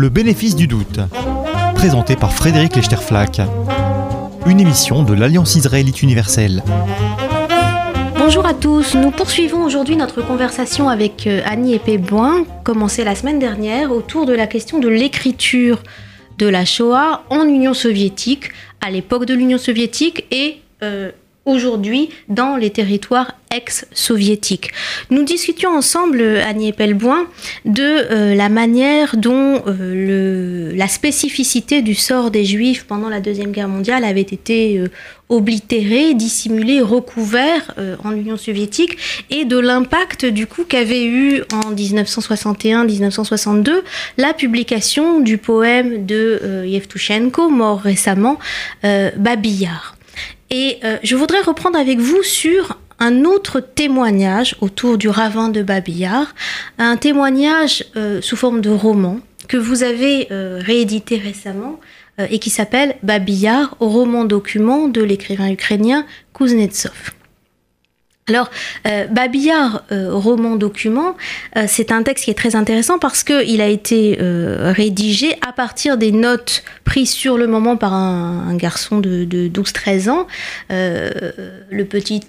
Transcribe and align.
Le 0.00 0.08
bénéfice 0.08 0.56
du 0.56 0.66
doute, 0.66 0.98
présenté 1.74 2.16
par 2.16 2.32
Frédéric 2.32 2.74
Lechterflack, 2.74 3.42
une 4.46 4.58
émission 4.58 5.02
de 5.02 5.12
l'Alliance 5.12 5.56
israélite 5.56 6.02
universelle. 6.02 6.62
Bonjour 8.16 8.46
à 8.46 8.54
tous, 8.54 8.94
nous 8.94 9.10
poursuivons 9.10 9.62
aujourd'hui 9.62 9.96
notre 9.96 10.22
conversation 10.22 10.88
avec 10.88 11.26
euh, 11.26 11.42
Annie 11.44 11.74
Epée-Boin, 11.74 12.46
commencée 12.64 13.04
la 13.04 13.14
semaine 13.14 13.38
dernière, 13.38 13.92
autour 13.92 14.24
de 14.24 14.32
la 14.32 14.46
question 14.46 14.78
de 14.78 14.88
l'écriture 14.88 15.82
de 16.38 16.46
la 16.46 16.64
Shoah 16.64 17.24
en 17.28 17.46
Union 17.46 17.74
soviétique, 17.74 18.52
à 18.80 18.90
l'époque 18.90 19.26
de 19.26 19.34
l'Union 19.34 19.58
soviétique 19.58 20.24
et 20.30 20.62
euh, 20.82 21.10
aujourd'hui 21.46 22.10
dans 22.28 22.56
les 22.56 22.70
territoires 22.70 23.32
ex-soviétiques. 23.50 24.70
Nous 25.10 25.24
discutions 25.24 25.70
ensemble, 25.70 26.22
Annie 26.22 26.72
Pelboin, 26.72 27.26
de 27.64 27.82
euh, 27.82 28.32
la 28.34 28.48
manière 28.48 29.16
dont 29.16 29.62
euh, 29.66 30.70
le, 30.70 30.76
la 30.76 30.86
spécificité 30.86 31.82
du 31.82 31.96
sort 31.96 32.30
des 32.30 32.44
Juifs 32.44 32.86
pendant 32.86 33.08
la 33.08 33.18
Deuxième 33.20 33.50
Guerre 33.50 33.66
mondiale 33.68 34.04
avait 34.04 34.20
été 34.20 34.78
euh, 34.78 34.86
oblitérée, 35.28 36.14
dissimulée, 36.14 36.80
recouvert 36.80 37.74
en 38.02 38.16
Union 38.16 38.36
soviétique 38.36 38.98
et 39.30 39.44
de 39.44 39.58
l'impact 39.58 40.26
du 40.26 40.48
coup 40.48 40.64
qu'avait 40.64 41.04
eu 41.04 41.42
en 41.52 41.72
1961-1962 41.72 43.82
la 44.18 44.34
publication 44.34 45.20
du 45.20 45.38
poème 45.38 46.04
de 46.04 46.64
Yevtushenko, 46.66 47.48
mort 47.48 47.78
récemment, 47.78 48.40
Babillard. 48.82 49.94
Et 50.50 50.78
euh, 50.82 50.98
je 51.04 51.14
voudrais 51.14 51.40
reprendre 51.42 51.78
avec 51.78 51.98
vous 52.00 52.22
sur 52.24 52.76
un 52.98 53.24
autre 53.24 53.60
témoignage 53.60 54.56
autour 54.60 54.98
du 54.98 55.08
ravin 55.08 55.48
de 55.48 55.62
Babillard, 55.62 56.34
un 56.78 56.96
témoignage 56.96 57.84
euh, 57.96 58.20
sous 58.20 58.36
forme 58.36 58.60
de 58.60 58.70
roman 58.70 59.20
que 59.48 59.56
vous 59.56 59.84
avez 59.84 60.26
euh, 60.30 60.60
réédité 60.62 61.16
récemment 61.16 61.80
et 62.28 62.38
qui 62.38 62.50
s'appelle 62.50 62.96
Babillard, 63.02 63.76
roman 63.80 64.26
document 64.26 64.88
de 64.88 65.00
l'écrivain 65.00 65.50
ukrainien 65.50 66.04
Kuznetsov. 66.34 67.12
Alors, 68.30 68.48
euh, 68.86 69.08
Babillard, 69.08 69.82
euh, 69.90 70.14
roman 70.14 70.54
document, 70.54 71.16
euh, 71.56 71.64
c'est 71.66 71.90
un 71.90 72.04
texte 72.04 72.26
qui 72.26 72.30
est 72.30 72.34
très 72.34 72.54
intéressant 72.54 73.00
parce 73.00 73.24
qu'il 73.24 73.60
a 73.60 73.66
été 73.66 74.18
rédigé 74.20 75.34
à 75.44 75.52
partir 75.52 75.96
des 75.96 76.12
notes 76.12 76.62
prises 76.84 77.10
sur 77.10 77.36
le 77.36 77.48
moment 77.48 77.76
par 77.76 77.92
un, 77.92 78.54
garçon 78.54 79.00
de, 79.00 79.24
12-13 79.24 80.10
ans, 80.10 80.26
le 80.70 81.82
petit 81.82 82.20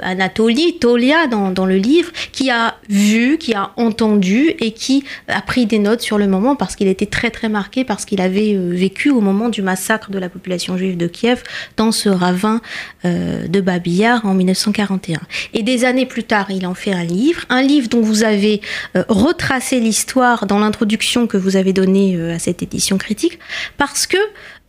Anatoly, 0.00 0.78
Tolia 0.78 1.26
dans, 1.26 1.50
dans, 1.50 1.66
le 1.66 1.76
livre, 1.76 2.10
qui 2.32 2.50
a 2.50 2.76
vu, 2.88 3.36
qui 3.36 3.52
a 3.52 3.72
entendu 3.76 4.54
et 4.58 4.72
qui 4.72 5.04
a 5.28 5.42
pris 5.42 5.66
des 5.66 5.78
notes 5.78 6.00
sur 6.00 6.16
le 6.16 6.26
moment 6.26 6.56
parce 6.56 6.76
qu'il 6.76 6.88
était 6.88 7.06
très 7.06 7.30
très 7.30 7.50
marqué 7.50 7.84
parce 7.84 8.06
qu'il 8.06 8.20
avait 8.22 8.56
vécu 8.56 9.10
au 9.10 9.20
moment 9.20 9.50
du 9.50 9.60
massacre 9.60 10.10
de 10.10 10.18
la 10.18 10.30
population 10.30 10.78
juive 10.78 10.96
de 10.96 11.06
Kiev 11.06 11.42
dans 11.76 11.92
ce 11.92 12.08
ravin 12.08 12.60
de 13.04 13.60
Babillard 13.60 14.24
en 14.24 14.34
1941. 14.34 15.20
Et 15.54 15.62
des 15.62 15.84
années 15.84 16.06
plus 16.06 16.24
tard, 16.24 16.50
il 16.50 16.66
en 16.66 16.74
fait 16.74 16.92
un 16.92 17.04
livre, 17.04 17.42
un 17.48 17.62
livre 17.62 17.88
dont 17.88 18.00
vous 18.00 18.24
avez 18.24 18.60
euh, 18.96 19.04
retracé 19.08 19.80
l'histoire 19.80 20.46
dans 20.46 20.58
l'introduction 20.58 21.26
que 21.26 21.36
vous 21.36 21.56
avez 21.56 21.72
donnée 21.72 22.16
euh, 22.16 22.34
à 22.34 22.38
cette 22.38 22.62
édition 22.62 22.98
critique, 22.98 23.38
parce 23.78 24.06
que 24.06 24.16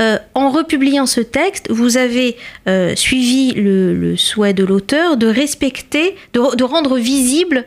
euh, 0.02 0.18
en 0.34 0.50
republiant 0.50 1.06
ce 1.06 1.22
texte, 1.22 1.70
vous 1.70 1.98
avez 1.98 2.38
suivi 2.96 3.52
le, 3.54 4.16
souhait 4.18 4.54
de 4.54 4.64
l'auteur 4.64 5.18
de 5.18 5.28
respecter, 5.28 6.16
de, 6.34 6.64
rendre 6.64 6.98
visibles 6.98 7.66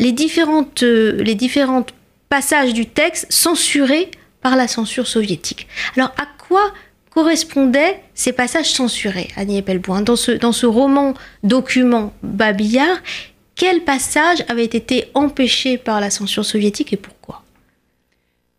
les 0.00 0.12
différentes, 0.12 0.82
les 0.82 1.34
différentes 1.34 1.94
passages 2.28 2.74
du 2.74 2.86
texte 2.86 3.26
censurés 3.30 4.10
par 4.42 4.56
la 4.56 4.68
censure 4.68 5.06
soviétique. 5.06 5.66
Alors 5.96 6.12
à 6.18 6.26
quoi 6.48 6.72
correspondaient 7.16 8.02
ces 8.12 8.34
passages 8.34 8.72
censurés, 8.72 9.28
Annie 9.36 9.56
Epelboin. 9.56 10.02
Dans 10.02 10.16
ce, 10.16 10.32
dans 10.32 10.52
ce 10.52 10.66
roman 10.66 11.14
document 11.44 12.12
Babillard, 12.22 12.98
quels 13.54 13.84
passages 13.84 14.44
avaient 14.48 14.66
été 14.66 15.06
empêchés 15.14 15.78
par 15.78 16.02
la 16.02 16.10
censure 16.10 16.44
soviétique 16.44 16.92
et 16.92 16.98
pourquoi? 16.98 17.42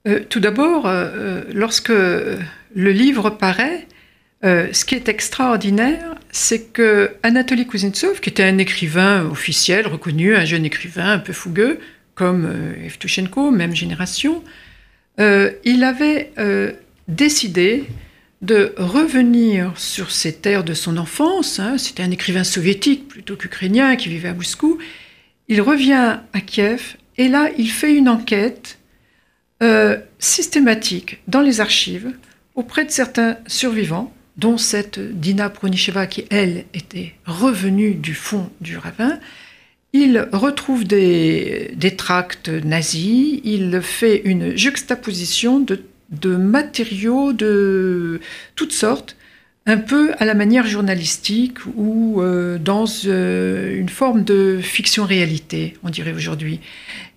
Euh, 0.07 0.21
Tout 0.27 0.39
d'abord, 0.39 0.87
euh, 0.87 1.05
euh, 1.05 1.43
lorsque 1.53 1.91
le 1.91 2.91
livre 2.91 3.29
paraît, 3.29 3.85
ce 4.41 4.85
qui 4.85 4.95
est 4.95 5.07
extraordinaire, 5.07 6.15
c'est 6.31 6.73
que 6.73 7.11
Anatoly 7.21 7.67
Kuznetsov, 7.67 8.21
qui 8.21 8.29
était 8.31 8.43
un 8.43 8.57
écrivain 8.57 9.23
officiel, 9.29 9.85
reconnu, 9.85 10.35
un 10.35 10.45
jeune 10.45 10.65
écrivain 10.65 11.11
un 11.11 11.19
peu 11.19 11.33
fougueux, 11.33 11.79
comme 12.15 12.51
Evtushenko, 12.83 13.51
même 13.51 13.75
génération, 13.75 14.43
il 15.19 15.83
avait 15.83 16.31
décidé 17.07 17.85
de 18.41 18.73
revenir 18.77 19.73
sur 19.77 20.11
ces 20.11 20.33
terres 20.33 20.63
de 20.63 20.73
son 20.73 20.97
enfance. 20.97 21.59
Hein. 21.59 21.77
C'était 21.77 22.03
un 22.03 22.11
écrivain 22.11 22.43
soviétique 22.43 23.07
plutôt 23.07 23.35
qu'ukrainien 23.35 23.95
qui 23.95 24.09
vivait 24.09 24.29
à 24.29 24.33
Moscou. 24.33 24.77
Il 25.47 25.61
revient 25.61 26.19
à 26.33 26.41
Kiev 26.41 26.97
et 27.17 27.29
là, 27.29 27.49
il 27.57 27.69
fait 27.69 27.93
une 27.93 28.09
enquête 28.09 28.77
euh, 29.63 29.97
systématique 30.19 31.19
dans 31.27 31.41
les 31.41 31.61
archives 31.61 32.11
auprès 32.53 32.85
de 32.85 32.91
certains 32.91 33.37
survivants, 33.47 34.13
dont 34.35 34.57
cette 34.57 34.99
Dina 34.99 35.49
Pronicheva 35.49 36.05
qui, 36.05 36.25
elle, 36.29 36.65
était 36.73 37.15
revenue 37.25 37.95
du 37.95 38.13
fond 38.13 38.51
du 38.61 38.77
ravin. 38.77 39.19
Il 39.93 40.27
retrouve 40.31 40.83
des, 40.83 41.71
des 41.75 41.95
tracts 41.95 42.49
nazis, 42.49 43.39
il 43.43 43.81
fait 43.81 44.21
une 44.25 44.55
juxtaposition 44.55 45.59
de 45.59 45.81
de 46.11 46.35
matériaux 46.35 47.33
de 47.33 48.19
toutes 48.55 48.71
sortes, 48.71 49.15
un 49.67 49.77
peu 49.77 50.13
à 50.17 50.25
la 50.25 50.33
manière 50.33 50.65
journalistique 50.65 51.57
ou 51.75 52.21
euh, 52.21 52.57
dans 52.57 52.85
euh, 53.05 53.77
une 53.77 53.89
forme 53.89 54.23
de 54.23 54.59
fiction-réalité, 54.61 55.75
on 55.83 55.89
dirait 55.89 56.13
aujourd'hui. 56.13 56.61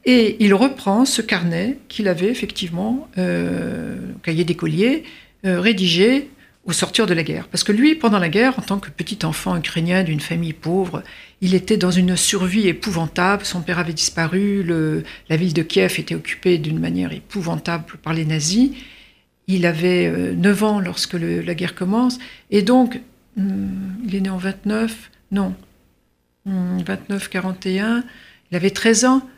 Et 0.04 0.36
il 0.40 0.52
reprend 0.52 1.04
ce 1.04 1.22
carnet 1.22 1.78
qu'il 1.88 2.08
avait 2.08 2.28
effectivement, 2.28 3.08
euh, 3.18 3.96
cahier 4.22 4.44
d'écolier, 4.44 5.04
rédigé 5.44 6.28
au 6.64 6.72
sortir 6.72 7.06
de 7.06 7.14
la 7.14 7.22
guerre. 7.22 7.48
Parce 7.48 7.64
que 7.64 7.72
lui, 7.72 7.94
pendant 7.94 8.18
la 8.18 8.28
guerre, 8.28 8.58
en 8.58 8.62
tant 8.62 8.78
que 8.78 8.90
petit 8.90 9.24
enfant 9.24 9.56
ukrainien 9.56 10.02
d'une 10.02 10.20
famille 10.20 10.52
pauvre, 10.52 11.02
il 11.40 11.54
était 11.54 11.78
dans 11.78 11.90
une 11.90 12.16
survie 12.16 12.68
épouvantable. 12.68 13.44
Son 13.44 13.62
père 13.62 13.78
avait 13.78 13.94
disparu, 13.94 14.62
la 15.28 15.36
ville 15.36 15.54
de 15.54 15.62
Kiev 15.62 15.98
était 15.98 16.14
occupée 16.14 16.58
d'une 16.58 16.78
manière 16.78 17.12
épouvantable 17.12 17.84
par 18.02 18.12
les 18.12 18.26
nazis. 18.26 18.72
Il 19.46 19.66
avait 19.66 20.10
9 20.10 20.62
euh, 20.62 20.66
ans 20.66 20.80
lorsque 20.80 21.14
la 21.14 21.54
guerre 21.54 21.74
commence. 21.74 22.18
Et 22.50 22.62
donc, 22.62 23.00
hmm, 23.36 24.04
il 24.06 24.14
est 24.14 24.20
né 24.20 24.30
en 24.30 24.36
29, 24.36 25.10
non, 25.32 25.54
29, 26.44 27.26
hmm, 27.26 27.28
41, 27.30 28.04
il 28.50 28.56
avait 28.56 28.70
13 28.70 29.04
ans, 29.06 29.28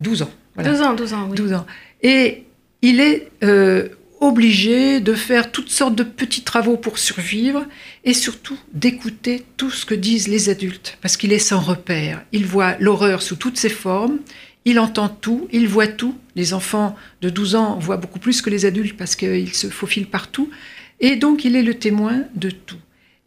12 0.00 0.22
ans. 0.22 0.30
12 0.56 0.80
ans, 0.80 0.94
12 0.94 1.12
ans, 1.12 1.26
oui. 1.28 1.36
12 1.36 1.52
ans. 1.52 1.66
Et 2.02 2.44
il 2.82 3.00
est 3.00 3.28
euh, 3.42 3.88
obligé 4.20 5.00
de 5.00 5.14
faire 5.14 5.52
toutes 5.52 5.70
sortes 5.70 5.94
de 5.94 6.02
petits 6.02 6.42
travaux 6.42 6.76
pour 6.76 6.98
survivre 6.98 7.64
et 8.04 8.14
surtout 8.14 8.58
d'écouter 8.72 9.44
tout 9.56 9.70
ce 9.70 9.84
que 9.84 9.94
disent 9.94 10.28
les 10.28 10.48
adultes 10.48 10.98
parce 11.02 11.16
qu'il 11.16 11.32
est 11.32 11.38
sans 11.38 11.60
repère. 11.60 12.24
Il 12.32 12.46
voit 12.46 12.76
l'horreur 12.80 13.22
sous 13.22 13.36
toutes 13.36 13.58
ses 13.58 13.68
formes, 13.68 14.18
il 14.64 14.80
entend 14.80 15.08
tout, 15.08 15.48
il 15.52 15.68
voit 15.68 15.86
tout. 15.86 16.16
Les 16.34 16.54
enfants 16.54 16.96
de 17.22 17.30
12 17.30 17.54
ans 17.54 17.78
voient 17.78 17.98
beaucoup 17.98 18.18
plus 18.18 18.42
que 18.42 18.50
les 18.50 18.64
adultes 18.64 18.96
parce 18.96 19.16
qu'ils 19.16 19.54
se 19.54 19.68
faufilent 19.68 20.10
partout 20.10 20.50
et 21.00 21.16
donc 21.16 21.44
il 21.44 21.56
est 21.56 21.62
le 21.62 21.74
témoin 21.74 22.22
de 22.34 22.50
tout. 22.50 22.78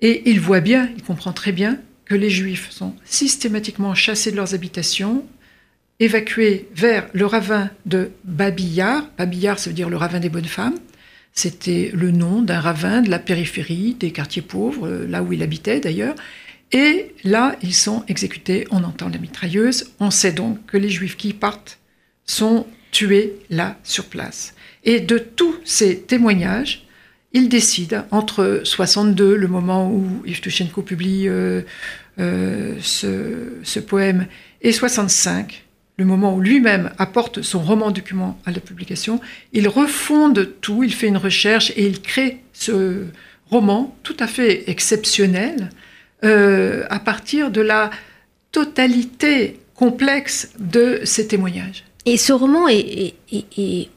Et 0.02 0.30
il 0.30 0.40
voit 0.40 0.62
bien, 0.62 0.90
il 0.96 1.04
comprend 1.04 1.34
très 1.34 1.52
bien 1.52 1.80
que 2.06 2.16
les 2.16 2.30
juifs 2.30 2.72
sont 2.72 2.96
systématiquement 3.06 3.94
chassés 3.94 4.32
de 4.32 4.36
leurs 4.36 4.56
habitations, 4.56 5.26
évacué 6.00 6.68
vers 6.74 7.08
le 7.14 7.26
ravin 7.26 7.70
de 7.86 8.12
Babillard. 8.24 9.08
Babillard, 9.18 9.60
ça 9.60 9.70
veut 9.70 9.76
dire 9.76 9.90
le 9.90 9.98
ravin 9.98 10.20
des 10.20 10.30
bonnes 10.30 10.46
femmes. 10.46 10.78
C'était 11.34 11.92
le 11.94 12.12
nom 12.12 12.42
d'un 12.42 12.60
ravin 12.60 13.02
de 13.02 13.10
la 13.10 13.20
périphérie, 13.20 13.96
des 14.00 14.12
quartiers 14.12 14.42
pauvres, 14.42 14.88
euh, 14.88 15.08
là 15.08 15.24
où 15.24 15.32
il 15.34 15.44
habitait 15.44 15.80
d'ailleurs. 15.80 16.16
Et 16.72 17.14
là, 17.24 17.56
ils 17.62 17.74
sont 17.74 18.04
exécutés, 18.08 18.68
on 18.72 18.84
entend 18.84 19.10
la 19.10 19.18
mitrailleuse. 19.18 19.92
On 20.00 20.12
sait 20.12 20.32
donc 20.32 20.66
que 20.66 20.78
les 20.78 20.90
juifs 20.90 21.18
qui 21.18 21.34
partent 21.34 21.80
sont 22.26 22.68
tués 22.92 23.36
là, 23.50 23.78
sur 23.84 24.06
place. 24.06 24.54
Et 24.84 25.00
de 25.00 25.18
tous 25.18 25.56
ces 25.64 26.00
témoignages, 26.00 26.86
il 27.34 27.50
décide, 27.50 28.04
entre 28.12 28.62
62, 28.64 29.36
le 29.36 29.48
moment 29.48 29.92
où 29.92 30.24
Yevtushenko 30.26 30.82
publie 30.82 31.28
euh, 31.28 31.62
euh, 32.20 32.76
ce, 32.82 33.54
ce, 33.64 33.80
poème, 33.80 34.28
et 34.62 34.72
65, 34.72 35.64
le 36.00 36.06
moment 36.06 36.34
où 36.34 36.40
lui-même 36.40 36.92
apporte 36.98 37.42
son 37.42 37.60
roman 37.60 37.92
document 37.92 38.40
à 38.46 38.52
la 38.52 38.62
publication, 38.62 39.20
il 39.52 39.68
refonde 39.68 40.50
tout, 40.62 40.82
il 40.82 40.94
fait 40.94 41.08
une 41.08 41.18
recherche 41.18 41.72
et 41.76 41.86
il 41.86 42.02
crée 42.02 42.42
ce 42.54 43.04
roman 43.52 43.94
tout 44.04 44.16
à 44.18 44.28
fait 44.28 44.70
exceptionnel 44.70 45.70
euh, 46.24 46.86
à 46.90 47.00
partir 47.00 47.52
de 47.52 47.60
la 47.60 47.90
totalité 48.54 49.60
complexe 49.76 50.54
de 50.58 51.02
ces 51.04 51.28
témoignages. 51.28 51.84
Et 52.06 52.16
ce 52.16 52.32
roman 52.32 52.70
est, 52.70 53.14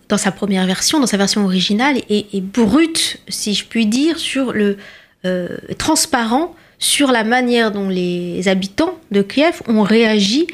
dans 0.08 0.18
sa 0.18 0.32
première 0.32 0.66
version, 0.66 0.98
dans 0.98 1.06
sa 1.06 1.16
version 1.16 1.44
originale, 1.44 1.98
est, 2.10 2.40
brut, 2.40 3.20
si 3.28 3.54
je 3.54 3.64
puis 3.64 3.86
dire, 3.86 4.18
sur 4.18 4.52
le 4.52 4.76
euh, 5.24 5.56
transparent 5.78 6.56
sur 6.80 7.12
la 7.12 7.22
manière 7.22 7.70
dont 7.70 7.88
les 7.88 8.48
habitants 8.48 8.98
de 9.12 9.22
Kiev 9.22 9.62
ont 9.68 9.82
réagi 9.82 10.48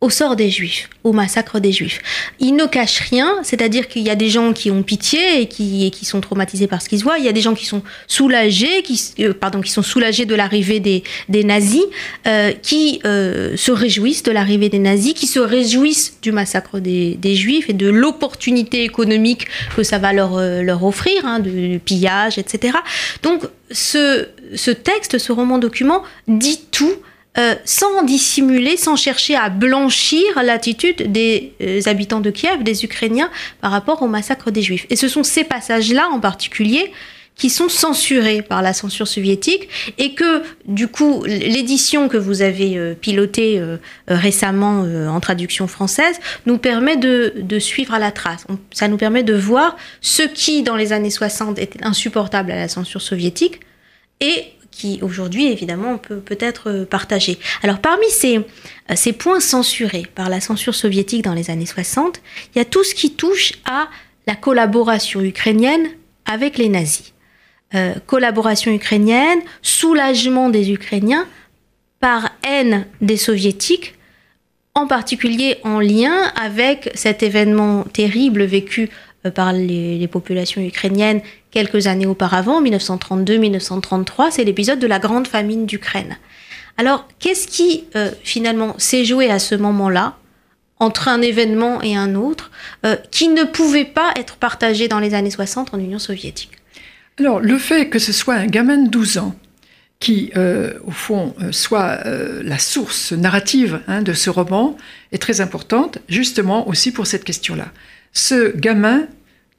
au 0.00 0.08
sort 0.08 0.34
des 0.34 0.48
Juifs, 0.48 0.88
au 1.04 1.12
massacre 1.12 1.60
des 1.60 1.72
Juifs. 1.72 2.00
Il 2.38 2.56
ne 2.56 2.64
cache 2.64 3.00
rien, 3.00 3.36
c'est-à-dire 3.42 3.86
qu'il 3.86 4.00
y 4.00 4.08
a 4.08 4.14
des 4.14 4.30
gens 4.30 4.54
qui 4.54 4.70
ont 4.70 4.82
pitié 4.82 5.42
et 5.42 5.46
qui, 5.46 5.90
qui 5.90 6.06
sont 6.06 6.22
traumatisés 6.22 6.66
par 6.66 6.80
ce 6.80 6.88
qu'ils 6.88 7.02
voient. 7.02 7.18
Il 7.18 7.24
y 7.24 7.28
a 7.28 7.32
des 7.32 7.42
gens 7.42 7.54
qui 7.54 7.66
sont 7.66 7.82
soulagés, 8.06 8.82
qui, 8.82 8.98
euh, 9.20 9.34
pardon, 9.34 9.60
qui 9.60 9.70
sont 9.70 9.82
soulagés 9.82 10.24
de 10.24 10.34
l'arrivée 10.34 10.80
des, 10.80 11.04
des, 11.28 11.44
nazis, 11.44 11.84
euh, 12.26 12.52
qui 12.62 13.00
euh, 13.04 13.58
se 13.58 13.72
réjouissent 13.72 14.22
de 14.22 14.32
l'arrivée 14.32 14.70
des 14.70 14.78
nazis, 14.78 15.12
qui 15.12 15.26
se 15.26 15.38
réjouissent 15.38 16.16
du 16.22 16.32
massacre 16.32 16.78
des, 16.78 17.16
des 17.16 17.36
Juifs 17.36 17.68
et 17.68 17.74
de 17.74 17.90
l'opportunité 17.90 18.84
économique 18.84 19.48
que 19.76 19.82
ça 19.82 19.98
va 19.98 20.14
leur, 20.14 20.40
leur 20.40 20.82
offrir, 20.82 21.26
hein, 21.26 21.40
de 21.40 21.76
pillage, 21.76 22.38
etc. 22.38 22.78
Donc 23.22 23.42
ce, 23.70 24.28
ce 24.54 24.70
texte, 24.70 25.18
ce 25.18 25.30
roman 25.30 25.58
document 25.58 26.02
dit 26.26 26.60
tout 26.70 26.94
euh, 27.38 27.54
sans 27.64 28.02
dissimuler, 28.02 28.76
sans 28.76 28.96
chercher 28.96 29.36
à 29.36 29.50
blanchir 29.50 30.24
l'attitude 30.42 31.12
des 31.12 31.52
euh, 31.62 31.80
habitants 31.86 32.18
de 32.18 32.30
Kiev, 32.30 32.64
des 32.64 32.84
Ukrainiens, 32.84 33.30
par 33.60 33.70
rapport 33.70 34.02
au 34.02 34.08
massacre 34.08 34.50
des 34.50 34.62
Juifs. 34.62 34.84
Et 34.90 34.96
ce 34.96 35.06
sont 35.06 35.22
ces 35.22 35.44
passages-là 35.44 36.08
en 36.10 36.18
particulier 36.18 36.90
qui 37.36 37.48
sont 37.48 37.68
censurés 37.68 38.42
par 38.42 38.62
la 38.62 38.72
censure 38.72 39.06
soviétique 39.06 39.68
et 39.96 40.14
que 40.14 40.42
du 40.66 40.88
coup 40.88 41.22
l'édition 41.24 42.08
que 42.08 42.16
vous 42.16 42.42
avez 42.42 42.76
euh, 42.76 42.94
pilotée 42.94 43.62
récemment 44.08 44.80
en 44.80 45.20
traduction 45.20 45.68
française 45.68 46.18
nous 46.46 46.58
permet 46.58 46.96
de, 46.96 47.32
de 47.36 47.58
suivre 47.60 47.94
à 47.94 48.00
la 48.00 48.10
trace. 48.10 48.44
ça 48.72 48.88
nous 48.88 48.96
permet 48.96 49.22
de 49.22 49.34
voir 49.34 49.76
ce 50.00 50.22
qui 50.22 50.64
dans 50.64 50.76
les 50.76 50.92
années 50.92 51.10
60 51.10 51.60
était 51.60 51.84
insupportable 51.84 52.50
à 52.50 52.56
la 52.56 52.68
censure 52.68 53.00
soviétique 53.00 53.60
et 54.20 54.46
aujourd'hui 55.02 55.46
évidemment 55.46 55.98
peut 55.98 56.20
peut-être 56.20 56.70
euh, 56.70 56.84
partager. 56.84 57.38
Alors 57.62 57.78
parmi 57.78 58.08
ces, 58.10 58.38
euh, 58.38 58.42
ces 58.94 59.12
points 59.12 59.40
censurés 59.40 60.06
par 60.14 60.28
la 60.28 60.40
censure 60.40 60.74
soviétique 60.74 61.22
dans 61.22 61.34
les 61.34 61.50
années 61.50 61.66
60, 61.66 62.20
il 62.54 62.58
y 62.58 62.60
a 62.60 62.64
tout 62.64 62.84
ce 62.84 62.94
qui 62.94 63.12
touche 63.12 63.54
à 63.64 63.88
la 64.26 64.34
collaboration 64.34 65.20
ukrainienne 65.20 65.88
avec 66.26 66.58
les 66.58 66.68
nazis. 66.68 67.12
Euh, 67.74 67.94
collaboration 68.06 68.72
ukrainienne, 68.72 69.40
soulagement 69.62 70.50
des 70.50 70.72
Ukrainiens 70.72 71.26
par 72.00 72.30
haine 72.42 72.86
des 73.00 73.16
soviétiques, 73.16 73.94
en 74.74 74.86
particulier 74.86 75.58
en 75.62 75.78
lien 75.78 76.32
avec 76.34 76.90
cet 76.94 77.22
événement 77.22 77.84
terrible 77.84 78.44
vécu 78.44 78.90
par 79.28 79.52
les, 79.52 80.08
populations 80.08 80.62
ukrainiennes 80.62 81.20
quelques 81.50 81.86
années 81.86 82.06
auparavant, 82.06 82.62
1932-1933, 82.62 84.30
c'est 84.30 84.44
l'épisode 84.44 84.78
de 84.78 84.86
la 84.86 84.98
grande 84.98 85.26
famine 85.26 85.66
d'Ukraine. 85.66 86.16
Alors, 86.78 87.06
qu'est-ce 87.18 87.46
qui 87.46 87.84
euh, 87.96 88.10
finalement 88.22 88.74
s'est 88.78 89.04
joué 89.04 89.30
à 89.30 89.38
ce 89.38 89.54
moment-là 89.54 90.16
entre 90.78 91.08
un 91.08 91.20
événement 91.20 91.82
et 91.82 91.94
un 91.94 92.14
autre, 92.14 92.50
euh, 92.86 92.96
qui 93.10 93.28
ne 93.28 93.44
pouvait 93.44 93.84
pas 93.84 94.14
être 94.16 94.36
partagé 94.36 94.88
dans 94.88 94.98
les 94.98 95.12
années 95.12 95.30
60 95.30 95.74
en 95.74 95.78
Union 95.78 95.98
soviétique? 95.98 96.52
Alors, 97.18 97.40
le 97.40 97.58
fait 97.58 97.90
que 97.90 97.98
ce 97.98 98.12
soit 98.12 98.34
un 98.34 98.46
gamin 98.46 98.78
de 98.78 98.88
12 98.88 99.18
ans 99.18 99.34
qui, 99.98 100.32
euh, 100.34 100.72
au 100.86 100.90
fond, 100.90 101.34
soit 101.50 102.02
la 102.42 102.58
source 102.58 103.12
narrative 103.12 103.82
hein, 103.86 104.00
de 104.00 104.14
ce 104.14 104.30
roman 104.30 104.78
est 105.12 105.20
très 105.20 105.42
importante, 105.42 105.98
justement 106.08 106.66
aussi 106.66 106.90
pour 106.90 107.06
cette 107.06 107.24
question-là. 107.24 107.66
Ce 108.12 108.56
gamin 108.56 109.06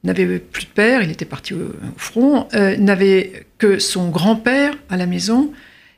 n'avait 0.04 0.38
plus 0.38 0.64
de 0.64 0.70
père, 0.70 1.02
il 1.02 1.10
était 1.10 1.24
parti 1.24 1.54
au, 1.54 1.72
front, 1.96 2.48
euh, 2.54 2.76
n'avait 2.76 3.46
que 3.58 3.78
son 3.78 4.10
grand-père 4.10 4.76
à 4.90 4.96
la 4.96 5.06
maison. 5.06 5.52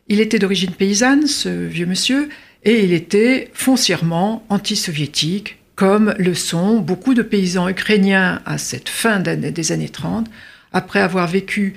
Il 0.08 0.20
était 0.20 0.38
d'origine 0.38 0.72
paysanne, 0.72 1.26
ce 1.26 1.48
vieux 1.48 1.86
monsieur, 1.86 2.28
et 2.64 2.84
il 2.84 2.92
était 2.92 3.50
foncièrement 3.54 4.44
anti-soviétique, 4.50 5.58
comme 5.74 6.14
le 6.18 6.34
sont 6.34 6.78
beaucoup 6.78 7.14
de 7.14 7.22
paysans 7.22 7.68
ukrainiens 7.68 8.42
à 8.44 8.58
cette 8.58 8.88
fin 8.88 9.20
des 9.20 9.72
années 9.72 9.88
30, 9.88 10.26
après 10.72 11.00
avoir 11.00 11.26
vécu 11.26 11.74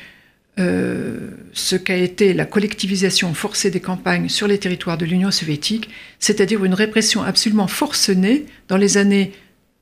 euh, 0.60 1.30
ce 1.54 1.76
qu'a 1.76 1.96
été 1.96 2.34
la 2.34 2.46
collectivisation 2.46 3.34
forcée 3.34 3.70
des 3.70 3.80
campagnes 3.80 4.28
sur 4.28 4.48
les 4.48 4.58
territoires 4.58 4.98
de 4.98 5.06
l'Union 5.06 5.32
soviétique, 5.32 5.90
c'est-à-dire 6.20 6.66
une 6.66 6.74
répression 6.74 7.22
absolument 7.22 7.68
forcenée 7.68 8.46
dans 8.68 8.78
les 8.78 8.98
années 8.98 9.34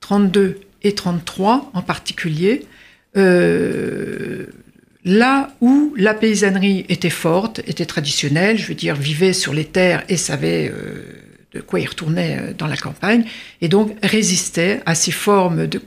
32 0.02 0.60
et 0.86 0.94
33 0.94 1.72
en 1.74 1.82
particulier, 1.82 2.66
euh, 3.18 4.46
là 5.04 5.52
où 5.60 5.94
la 5.98 6.14
paysannerie 6.14 6.86
était 6.90 7.10
forte, 7.10 7.60
était 7.66 7.88
traditionnelle, 7.88 8.58
je 8.58 8.68
veux 8.68 8.76
dire, 8.76 8.96
vivait 8.96 9.34
sur 9.34 9.52
les 9.52 9.66
terres 9.66 10.04
et 10.10 10.16
savait 10.16 10.72
euh, 10.72 11.04
de 11.54 11.60
quoi 11.60 11.80
il 11.80 11.88
retournait 11.88 12.38
euh, 12.40 12.54
dans 12.54 12.68
la 12.68 12.78
campagne, 12.78 13.26
et 13.62 13.68
donc 13.68 13.98
résistait 14.04 14.82
à 14.86 14.94
ces 14.94 15.12
formes 15.12 15.66
de, 15.66 15.82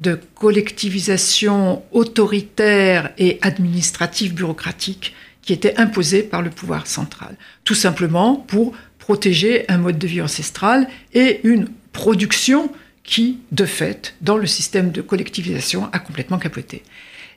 de 0.00 0.18
collectivisation 0.34 1.82
autoritaire 1.92 3.10
et 3.18 3.38
administrative 3.42 4.32
bureaucratique 4.32 5.14
qui 5.42 5.52
étaient 5.52 5.78
imposées 5.78 6.22
par 6.22 6.40
le 6.40 6.48
pouvoir 6.48 6.86
central, 6.86 7.36
tout 7.64 7.74
simplement 7.74 8.36
pour 8.36 8.72
protéger 8.98 9.68
un 9.68 9.76
mode 9.76 9.98
de 9.98 10.06
vie 10.06 10.22
ancestral 10.22 10.88
et 11.12 11.40
une 11.44 11.68
production 11.92 12.72
qui, 13.04 13.38
de 13.50 13.64
fait, 13.64 14.14
dans 14.20 14.36
le 14.36 14.46
système 14.46 14.92
de 14.92 15.02
collectivisation, 15.02 15.88
a 15.92 15.98
complètement 15.98 16.38
capoté. 16.38 16.82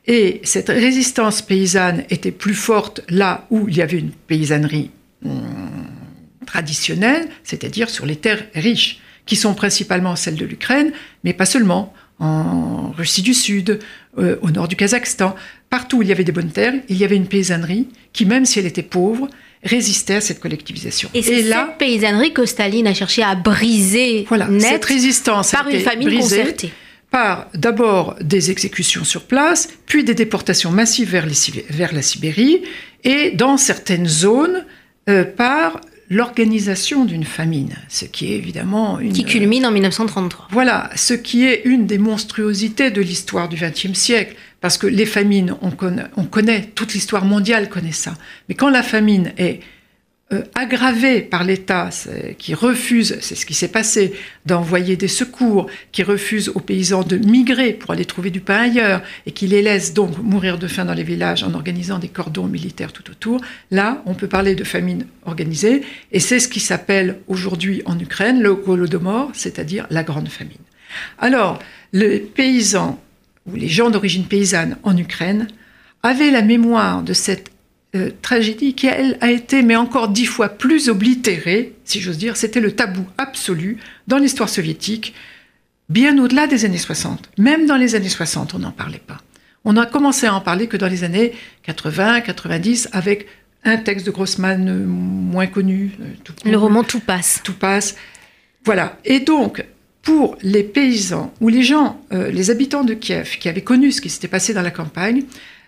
Et 0.07 0.41
cette 0.44 0.69
résistance 0.69 1.41
paysanne 1.41 2.03
était 2.09 2.31
plus 2.31 2.53
forte 2.53 3.01
là 3.09 3.47
où 3.50 3.67
il 3.67 3.75
y 3.77 3.81
avait 3.81 3.97
une 3.97 4.12
paysannerie 4.12 4.91
hum, 5.23 5.88
traditionnelle, 6.45 7.27
c'est-à-dire 7.44 7.89
sur 7.89 8.06
les 8.06 8.15
terres 8.15 8.45
riches, 8.53 9.00
qui 9.25 9.35
sont 9.35 9.56
principalement 9.56 10.15
celles 10.15 10.35
de 10.35 10.45
l'Ukraine, 10.45 10.91
mais 11.23 11.33
pas 11.33 11.47
seulement, 11.47 11.94
en 12.19 12.91
Russie 12.91 13.23
du 13.23 13.33
Sud, 13.33 13.79
euh, 14.18 14.38
au 14.41 14.51
nord 14.51 14.68
du 14.68 14.75
Kazakhstan. 14.75 15.35
Partout 15.69 15.97
où 15.97 16.01
il 16.03 16.07
y 16.07 16.11
avait 16.11 16.23
des 16.23 16.31
bonnes 16.31 16.51
terres, 16.51 16.75
il 16.88 16.97
y 16.97 17.03
avait 17.03 17.15
une 17.15 17.27
paysannerie 17.27 17.88
qui, 18.13 18.25
même 18.25 18.45
si 18.45 18.59
elle 18.59 18.68
était 18.68 18.83
pauvre, 18.83 19.27
résister 19.65 20.15
à 20.15 20.21
cette 20.21 20.39
collectivisation. 20.39 21.09
Et 21.13 21.21
c'est 21.21 21.44
cette 21.44 21.77
paysannerie 21.77 22.33
que 22.33 22.45
Staline 22.45 22.88
a 22.88 22.94
cherché 22.94 23.23
à 23.23 23.35
briser 23.35 24.25
voilà, 24.29 24.47
cette 24.59 24.85
résistance 24.85 25.51
par 25.51 25.67
une 25.67 25.81
famine 25.81 26.19
concertée. 26.19 26.71
Par 27.11 27.47
d'abord 27.54 28.16
des 28.21 28.51
exécutions 28.51 29.04
sur 29.04 29.23
place, 29.23 29.69
puis 29.85 30.04
des 30.04 30.16
déportations 30.16 30.71
massives 30.71 31.09
vers, 31.09 31.25
vers 31.69 31.94
la 31.94 32.01
Sibérie, 32.01 32.61
et 33.04 33.31
dans 33.31 33.57
certaines 33.57 34.07
zones, 34.07 34.66
euh, 35.07 35.23
par 35.23 35.81
l'organisation 36.09 37.06
d'une 37.06 37.23
famine, 37.23 37.75
ce 37.90 38.06
qui 38.06 38.31
est 38.31 38.37
évidemment 38.37 38.99
une... 38.99 39.13
Qui 39.13 39.25
culmine 39.25 39.66
en 39.66 39.71
1933. 39.71 40.47
Voilà, 40.51 40.90
ce 40.95 41.13
qui 41.13 41.45
est 41.45 41.61
une 41.66 41.87
des 41.87 41.97
monstruosités 41.97 42.92
de 42.92 43.01
l'histoire 43.01 43.49
du 43.49 43.56
XXe 43.56 43.94
siècle, 43.94 44.35
parce 44.66 44.80
que 44.80 44.88
les 44.88 45.06
famines, 45.06 45.56
on 45.62 45.69
connaît, 45.69 46.06
on 46.18 46.24
connaît 46.24 46.72
toute 46.74 46.95
l'histoire 46.95 47.24
mondiale 47.24 47.69
connaît 47.69 47.92
ça, 47.92 48.16
mais 48.50 48.56
quand 48.56 48.72
la 48.72 48.81
famine 48.81 49.31
est 49.38 49.60
euh, 50.34 50.42
aggravé 50.56 51.22
par 51.22 51.44
l'État 51.44 51.92
qui 52.40 52.56
refuse, 52.56 53.16
c'est 53.22 53.36
ce 53.36 53.45
qui 53.45 53.54
s'est 53.54 53.68
passé, 53.68 54.16
d'envoyer 54.48 54.95
des 54.95 55.07
secours, 55.07 55.68
qui 55.92 56.02
refuse 56.02 56.50
aux 56.50 56.62
paysans 56.62 57.04
de 57.04 57.18
migrer 57.18 57.74
pour 57.74 57.92
aller 57.92 58.06
trouver 58.06 58.31
du 58.31 58.40
pain 58.40 58.62
ailleurs 58.62 59.04
et 59.28 59.34
qui 59.34 59.45
les 59.45 59.62
laisse 59.62 59.94
donc 59.94 60.18
mourir 60.18 60.57
de 60.57 60.66
faim 60.66 60.86
dans 60.86 60.95
les 60.95 61.04
villages 61.04 61.44
en 61.44 61.54
organisant 61.54 62.00
des 62.00 62.07
cordons 62.07 62.48
militaires 62.48 62.92
tout 62.92 63.12
autour, 63.12 63.42
là, 63.69 64.02
on 64.07 64.16
peut 64.16 64.28
parler 64.28 64.56
de 64.56 64.64
famine 64.64 65.06
organisée 65.28 65.84
et 66.12 66.19
c'est 66.19 66.40
ce 66.40 66.48
qui 66.48 66.60
s'appelle 66.60 67.19
aujourd'hui 67.28 67.84
en 67.86 68.00
Ukraine 68.00 68.42
le 68.42 68.56
Golodomor, 68.56 69.30
c'est-à-dire 69.34 69.86
la 69.92 70.02
grande 70.02 70.30
famine. 70.30 70.57
Alors, 71.19 71.60
les 71.94 72.19
paysans 72.19 73.00
ou 73.45 73.56
les 73.56 73.68
gens 73.68 73.90
d'origine 73.90 74.25
paysanne 74.25 74.78
en 74.83 74.95
Ukraine 74.97 75.47
avaient 76.04 76.31
la 76.31 76.42
mémoire 76.42 77.04
de 77.04 77.14
cette 77.14 77.52
euh, 77.95 78.11
tragédie 78.21 78.73
qui, 78.73 78.87
elle, 78.87 79.18
a 79.21 79.31
été, 79.31 79.61
mais 79.64 79.75
encore 79.75 80.09
dix 80.09 80.25
fois 80.25 80.49
plus 80.49 80.90
oblitérée, 80.90 81.73
si 81.85 82.02
j'ose 82.02 82.18
dire. 82.18 82.35
C'était 82.35 82.59
le 82.59 82.73
tabou 82.73 83.06
absolu 83.18 83.78
dans 84.07 84.18
l'histoire 84.18 84.49
soviétique, 84.49 85.14
bien 85.90 86.18
au-delà 86.18 86.47
des 86.47 86.66
années 86.66 86.78
60. 86.78 87.30
Même 87.37 87.66
dans 87.66 87.78
les 87.78 87.95
années 87.95 88.09
60, 88.09 88.54
on 88.54 88.59
n'en 88.59 88.71
parlait 88.71 89.02
pas. 89.06 89.18
On 89.64 89.78
a 89.78 89.85
commencé 89.85 90.28
à 90.28 90.35
en 90.35 90.42
parler 90.42 90.68
que 90.68 90.78
dans 90.78 90.87
les 90.87 91.04
années 91.04 91.33
80, 91.64 92.21
90, 92.21 92.90
avec 92.92 93.28
un 93.64 93.78
texte 93.78 94.06
de 94.06 94.11
Grossman 94.11 94.68
euh, 94.68 94.85
moins 94.85 95.47
connu. 95.47 95.92
Euh, 96.02 96.49
le 96.49 96.57
roman 96.57 96.83
Tout 96.83 96.99
passe. 96.99 97.42
Tout 97.44 97.54
passe. 97.54 97.95
Voilà. 98.64 98.97
Et 99.06 99.21
donc, 99.21 99.66
pour 100.06 100.38
les 100.42 100.64
paysans 100.64 101.33
ou 101.42 101.50
les 101.50 101.64
gens, 101.64 102.00
les 102.12 102.52
habitants 102.52 102.85
de 102.85 102.94
Kiev 102.94 103.38
qui 103.40 103.50
avaient 103.50 103.62
connu 103.62 103.92
ce 103.92 104.00
qui 104.00 104.09
s'était 104.09 104.30
passé 104.30 104.54
dans 104.54 104.62
la 104.62 104.71
campagne, 104.71 105.24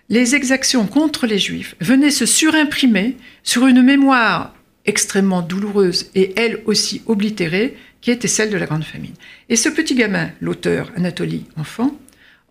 les 0.09 0.35
exactions 0.35 0.85
contre 0.85 1.27
les 1.27 1.39
juifs 1.39 1.75
venaient 1.81 2.11
se 2.11 2.25
surimprimer 2.25 3.17
sur 3.43 3.67
une 3.67 3.81
mémoire 3.81 4.53
extrêmement 4.85 5.41
douloureuse 5.41 6.09
et 6.15 6.33
elle 6.37 6.61
aussi 6.65 7.01
oblitérée 7.07 7.75
qui 7.99 8.11
était 8.11 8.27
celle 8.27 8.49
de 8.49 8.57
la 8.57 8.65
Grande 8.65 8.85
Famine. 8.85 9.13
Et 9.49 9.55
ce 9.55 9.69
petit 9.69 9.95
gamin, 9.95 10.29
l'auteur 10.39 10.91
Anatoly 10.95 11.45
Enfant, 11.57 11.93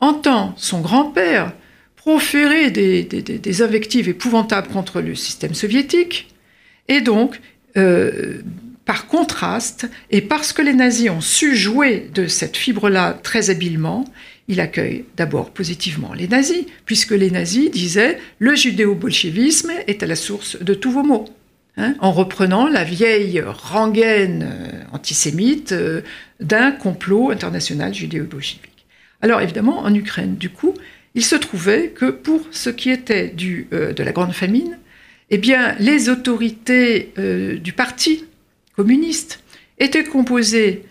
entend 0.00 0.54
son 0.58 0.80
grand-père 0.80 1.54
proférer 1.96 2.70
des, 2.70 3.62
invectives 3.62 4.08
épouvantables 4.08 4.68
contre 4.68 5.00
le 5.00 5.14
système 5.14 5.54
soviétique, 5.54 6.28
et 6.88 7.00
donc, 7.00 7.40
euh, 7.76 8.42
par 8.86 9.08
contraste, 9.08 9.90
et 10.10 10.22
parce 10.22 10.52
que 10.52 10.62
les 10.62 10.72
nazis 10.72 11.10
ont 11.10 11.20
su 11.20 11.56
jouer 11.56 12.08
de 12.14 12.28
cette 12.28 12.56
fibre-là 12.56 13.18
très 13.20 13.50
habilement, 13.50 14.04
il 14.48 14.60
accueille 14.60 15.04
d'abord 15.16 15.50
positivement 15.50 16.14
les 16.14 16.28
nazis, 16.28 16.64
puisque 16.84 17.10
les 17.10 17.32
nazis 17.32 17.70
disaient 17.70 18.18
le 18.38 18.54
judéo-bolchevisme 18.54 19.72
est 19.88 20.04
à 20.04 20.06
la 20.06 20.14
source 20.14 20.62
de 20.62 20.72
tous 20.72 20.92
vos 20.92 21.02
maux. 21.02 21.26
Hein, 21.78 21.94
en 21.98 22.10
reprenant 22.10 22.68
la 22.68 22.84
vieille 22.84 23.42
rengaine 23.42 24.48
euh, 24.50 24.82
antisémite 24.92 25.72
euh, 25.72 26.00
d'un 26.40 26.70
complot 26.70 27.30
international 27.30 27.92
judéo-bolchevique. 27.92 28.86
Alors 29.20 29.42
évidemment, 29.42 29.80
en 29.80 29.92
Ukraine, 29.92 30.36
du 30.36 30.48
coup, 30.48 30.72
il 31.14 31.22
se 31.22 31.36
trouvait 31.36 31.88
que 31.88 32.06
pour 32.06 32.40
ce 32.50 32.70
qui 32.70 32.88
était 32.88 33.28
du, 33.28 33.68
euh, 33.74 33.92
de 33.92 34.02
la 34.02 34.12
grande 34.12 34.32
famine, 34.32 34.78
eh 35.28 35.36
bien, 35.36 35.74
les 35.80 36.08
autorités 36.08 37.12
du 37.60 37.72
parti 37.72 38.26
communiste 38.76 39.42
étaient 39.78 40.04
composées, 40.04 40.84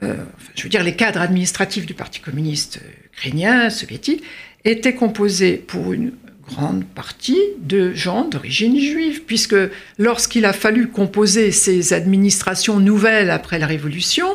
je 0.00 0.62
veux 0.62 0.68
dire 0.68 0.82
les 0.82 0.96
cadres 0.96 1.20
administratifs 1.20 1.86
du 1.86 1.94
parti 1.94 2.20
communiste 2.20 2.80
ukrainien, 3.12 3.70
soviétique, 3.70 4.22
étaient 4.64 4.94
composés 4.94 5.56
pour 5.56 5.92
une 5.92 6.12
grande 6.50 6.84
partie 6.84 7.40
de 7.60 7.92
gens 7.94 8.24
d'origine 8.24 8.78
juive, 8.78 9.22
puisque 9.24 9.56
lorsqu'il 9.98 10.44
a 10.44 10.52
fallu 10.52 10.88
composer 10.88 11.52
ces 11.52 11.92
administrations 11.92 12.80
nouvelles 12.80 13.30
après 13.30 13.58
la 13.58 13.66
Révolution, 13.66 14.26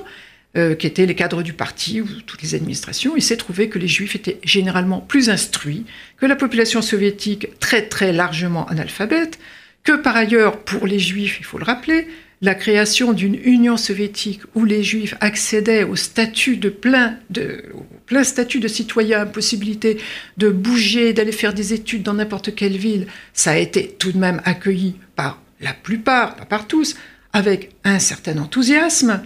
euh, 0.57 0.73
qui 0.73 0.87
étaient 0.87 1.05
les 1.05 1.15
cadres 1.15 1.43
du 1.43 1.51
parti 1.51 1.99
ou 1.99 2.07
toutes 2.25 2.41
les 2.41 2.55
administrations, 2.55 3.17
il 3.17 3.21
s'est 3.21 3.35
trouvé 3.35 3.67
que 3.67 3.77
les 3.77 3.89
juifs 3.89 4.15
étaient 4.15 4.39
généralement 4.43 5.01
plus 5.01 5.29
instruits, 5.29 5.85
que 6.17 6.25
la 6.25 6.37
population 6.37 6.81
soviétique 6.81 7.59
très 7.59 7.81
très 7.81 8.13
largement 8.13 8.65
analphabète, 8.67 9.37
que 9.83 9.97
par 9.97 10.15
ailleurs, 10.15 10.63
pour 10.63 10.87
les 10.87 10.99
juifs, 10.99 11.37
il 11.39 11.45
faut 11.45 11.57
le 11.57 11.65
rappeler, 11.65 12.07
la 12.45 12.55
création 12.55 13.11
d'une 13.11 13.35
Union 13.43 13.75
soviétique 13.75 14.41
où 14.53 14.65
les 14.65 14.83
Juifs 14.83 15.15
accédaient 15.19 15.83
au 15.83 15.95
statut 15.95 16.57
de 16.57 16.69
plein, 16.69 17.17
de, 17.31 17.65
plein 18.05 18.23
statut 18.23 18.59
de 18.59 18.67
citoyen, 18.67 19.25
possibilité 19.25 19.97
de 20.37 20.49
bouger, 20.49 21.11
d'aller 21.11 21.31
faire 21.31 21.53
des 21.53 21.73
études 21.73 22.03
dans 22.03 22.13
n'importe 22.13 22.53
quelle 22.53 22.77
ville, 22.77 23.07
ça 23.33 23.51
a 23.51 23.57
été 23.57 23.95
tout 23.99 24.11
de 24.11 24.19
même 24.19 24.41
accueilli 24.45 24.95
par 25.15 25.41
la 25.59 25.73
plupart, 25.73 26.35
pas 26.35 26.45
par 26.45 26.67
tous, 26.67 26.95
avec 27.33 27.71
un 27.83 27.99
certain 27.99 28.37
enthousiasme. 28.37 29.23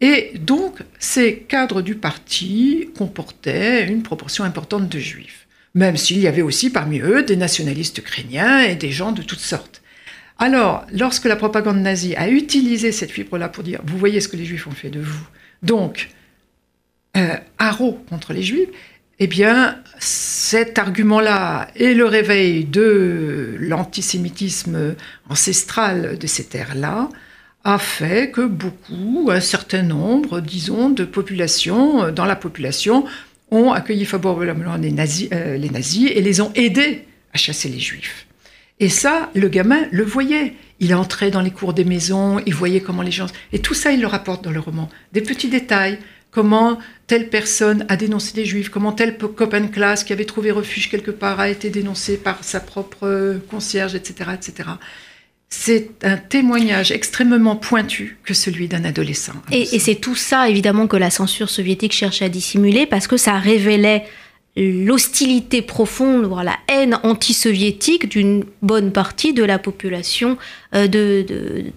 Et 0.00 0.32
donc, 0.38 0.78
ces 0.98 1.38
cadres 1.38 1.80
du 1.80 1.94
parti 1.94 2.90
comportaient 2.96 3.88
une 3.88 4.02
proportion 4.02 4.44
importante 4.44 4.88
de 4.88 4.98
juifs, 4.98 5.48
même 5.74 5.96
s'il 5.96 6.18
y 6.18 6.26
avait 6.26 6.42
aussi 6.42 6.70
parmi 6.70 7.00
eux 7.00 7.22
des 7.22 7.36
nationalistes 7.36 7.98
ukrainiens 7.98 8.60
et 8.60 8.74
des 8.74 8.92
gens 8.92 9.12
de 9.12 9.22
toutes 9.22 9.40
sortes. 9.40 9.80
Alors, 10.38 10.86
lorsque 10.92 11.24
la 11.24 11.34
propagande 11.34 11.78
nazie 11.78 12.14
a 12.14 12.28
utilisé 12.28 12.92
cette 12.92 13.10
fibre-là 13.10 13.48
pour 13.48 13.64
dire, 13.64 13.80
vous 13.84 13.98
voyez 13.98 14.20
ce 14.20 14.28
que 14.28 14.36
les 14.36 14.44
juifs 14.44 14.68
ont 14.68 14.72
fait 14.72 14.88
de 14.90 15.00
vous, 15.00 15.26
donc, 15.64 16.10
euh, 17.16 17.34
haro 17.58 17.98
contre 18.08 18.32
les 18.32 18.44
juifs, 18.44 18.68
eh 19.18 19.26
bien, 19.26 19.82
cet 19.98 20.78
argument-là 20.78 21.68
et 21.74 21.92
le 21.92 22.04
réveil 22.04 22.64
de 22.64 23.56
l'antisémitisme 23.58 24.94
ancestral 25.28 26.16
de 26.18 26.26
ces 26.28 26.44
terres-là 26.44 27.08
a 27.64 27.78
fait 27.78 28.30
que 28.30 28.46
beaucoup, 28.46 29.30
un 29.32 29.40
certain 29.40 29.82
nombre, 29.82 30.40
disons, 30.40 30.88
de 30.88 31.04
populations, 31.04 32.12
dans 32.12 32.24
la 32.24 32.36
population, 32.36 33.04
ont 33.50 33.72
accueilli 33.72 34.04
favorablement 34.04 34.76
les 34.76 34.92
nazis, 34.92 35.28
euh, 35.32 35.56
les 35.56 35.70
nazis 35.70 36.12
et 36.14 36.22
les 36.22 36.40
ont 36.40 36.52
aidés 36.54 37.06
à 37.32 37.38
chasser 37.38 37.68
les 37.68 37.80
juifs. 37.80 38.27
Et 38.80 38.88
ça, 38.88 39.30
le 39.34 39.48
gamin 39.48 39.86
le 39.90 40.04
voyait. 40.04 40.54
Il 40.80 40.94
entrait 40.94 41.30
dans 41.30 41.40
les 41.40 41.50
cours 41.50 41.74
des 41.74 41.84
maisons, 41.84 42.40
il 42.46 42.54
voyait 42.54 42.80
comment 42.80 43.02
les 43.02 43.10
gens... 43.10 43.26
Et 43.52 43.58
tout 43.58 43.74
ça, 43.74 43.90
il 43.90 44.00
le 44.00 44.06
rapporte 44.06 44.44
dans 44.44 44.52
le 44.52 44.60
roman. 44.60 44.88
Des 45.12 45.20
petits 45.20 45.48
détails, 45.48 45.98
comment 46.30 46.78
telle 47.08 47.28
personne 47.30 47.84
a 47.88 47.96
dénoncé 47.96 48.32
des 48.34 48.44
juifs, 48.44 48.68
comment 48.68 48.92
tel 48.92 49.18
copain 49.18 49.66
classe 49.66 50.04
qui 50.04 50.12
avait 50.12 50.24
trouvé 50.24 50.52
refuge 50.52 50.88
quelque 50.88 51.10
part 51.10 51.40
a 51.40 51.48
été 51.48 51.70
dénoncé 51.70 52.16
par 52.16 52.44
sa 52.44 52.60
propre 52.60 53.08
euh, 53.08 53.38
concierge, 53.50 53.96
etc. 53.96 54.30
etc. 54.34 54.68
C'est 55.48 55.90
un 56.04 56.18
témoignage 56.18 56.92
extrêmement 56.92 57.56
pointu 57.56 58.18
que 58.22 58.34
celui 58.34 58.68
d'un 58.68 58.84
adolescent. 58.84 59.32
Et, 59.50 59.62
et 59.74 59.78
c'est 59.78 59.94
tout 59.96 60.14
ça, 60.14 60.48
évidemment, 60.48 60.86
que 60.86 60.98
la 60.98 61.10
censure 61.10 61.48
soviétique 61.48 61.92
cherchait 61.92 62.26
à 62.26 62.28
dissimuler 62.28 62.86
parce 62.86 63.08
que 63.08 63.16
ça 63.16 63.38
révélait 63.38 64.04
l'hostilité 64.56 65.62
profonde, 65.62 66.24
voire 66.24 66.44
la 66.44 66.56
haine 66.68 66.98
anti-soviétique 67.02 68.08
d'une 68.08 68.44
bonne 68.62 68.92
partie 68.92 69.32
de 69.32 69.44
la 69.44 69.58
population 69.58 70.36
euh, 70.74 70.88
de, 70.88 71.24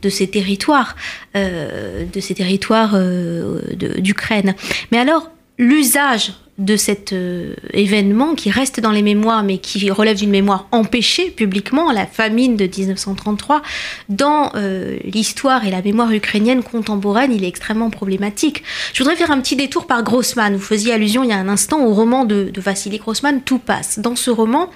de, 0.01 0.09
ces 0.09 0.27
territoires, 0.27 0.95
euh, 1.35 2.05
de 2.11 2.19
ces 2.19 2.33
territoires 2.33 2.93
euh, 2.95 3.61
d'Ukraine. 3.75 4.55
Mais 4.91 4.97
alors, 4.97 5.29
l'usage 5.57 6.33
de 6.61 6.75
cet 6.77 7.11
euh, 7.11 7.55
événement 7.73 8.35
qui 8.35 8.51
reste 8.51 8.79
dans 8.79 8.91
les 8.91 9.01
mémoires, 9.01 9.43
mais 9.43 9.57
qui 9.57 9.89
relève 9.89 10.17
d'une 10.17 10.29
mémoire 10.29 10.67
empêchée 10.71 11.31
publiquement, 11.31 11.91
la 11.91 12.05
famine 12.05 12.55
de 12.55 12.65
1933, 12.65 13.63
dans 14.09 14.51
euh, 14.55 14.97
l'histoire 15.03 15.65
et 15.65 15.71
la 15.71 15.81
mémoire 15.81 16.11
ukrainienne 16.11 16.61
contemporaine, 16.61 17.33
il 17.33 17.43
est 17.43 17.47
extrêmement 17.47 17.89
problématique. 17.89 18.63
Je 18.93 19.03
voudrais 19.03 19.15
faire 19.15 19.31
un 19.31 19.41
petit 19.41 19.55
détour 19.55 19.87
par 19.87 20.03
Grossman. 20.03 20.55
Vous 20.55 20.61
faisiez 20.61 20.93
allusion 20.93 21.23
il 21.23 21.31
y 21.31 21.33
a 21.33 21.37
un 21.37 21.49
instant 21.49 21.83
au 21.83 21.93
roman 21.93 22.25
de, 22.25 22.51
de 22.53 22.61
Vassili 22.61 22.99
Grossman, 22.99 23.41
Tout 23.41 23.59
passe. 23.59 23.97
Dans 23.97 24.15
ce 24.15 24.29
roman, 24.29 24.69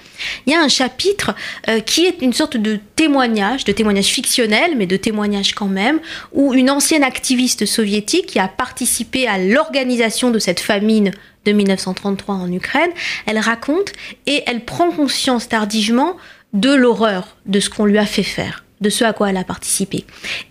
il 0.46 0.52
y 0.52 0.56
a 0.56 0.60
un 0.60 0.68
chapitre 0.68 1.34
euh, 1.68 1.78
qui 1.78 2.04
est 2.04 2.20
une 2.20 2.32
sorte 2.32 2.56
de 2.56 2.80
témoignage, 2.96 3.64
de 3.64 3.72
témoignage 3.72 4.06
fictionnel, 4.06 4.72
mais 4.76 4.86
de 4.86 4.96
témoignage 4.96 5.54
quand 5.54 5.68
même, 5.68 6.00
où 6.32 6.54
une 6.54 6.70
ancienne 6.70 7.04
activiste 7.04 7.66
soviétique 7.66 8.26
qui 8.26 8.38
a 8.38 8.48
participé 8.48 9.28
à 9.28 9.38
l'organisation 9.38 10.30
de 10.30 10.38
cette 10.38 10.60
famine 10.60 11.12
de 11.44 11.52
1933 11.52 12.34
en 12.34 12.50
Ukraine, 12.50 12.90
elle 13.26 13.38
raconte 13.38 13.92
et 14.26 14.42
elle 14.46 14.64
prend 14.64 14.90
conscience 14.90 15.48
tardivement 15.48 16.16
de 16.54 16.74
l'horreur 16.74 17.36
de 17.44 17.60
ce 17.60 17.70
qu'on 17.70 17.84
lui 17.84 17.98
a 17.98 18.06
fait 18.06 18.22
faire 18.22 18.64
de 18.82 18.90
ce 18.90 19.04
à 19.04 19.14
quoi 19.14 19.30
elle 19.30 19.38
a 19.38 19.44
participé. 19.44 20.04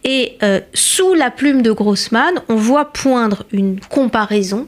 Et 0.04 0.38
euh, 0.42 0.60
sous 0.74 1.14
la 1.14 1.30
plume 1.30 1.62
de 1.62 1.72
Grossman, 1.72 2.42
on 2.50 2.56
voit 2.56 2.92
poindre 2.92 3.46
une 3.52 3.80
comparaison 3.80 4.68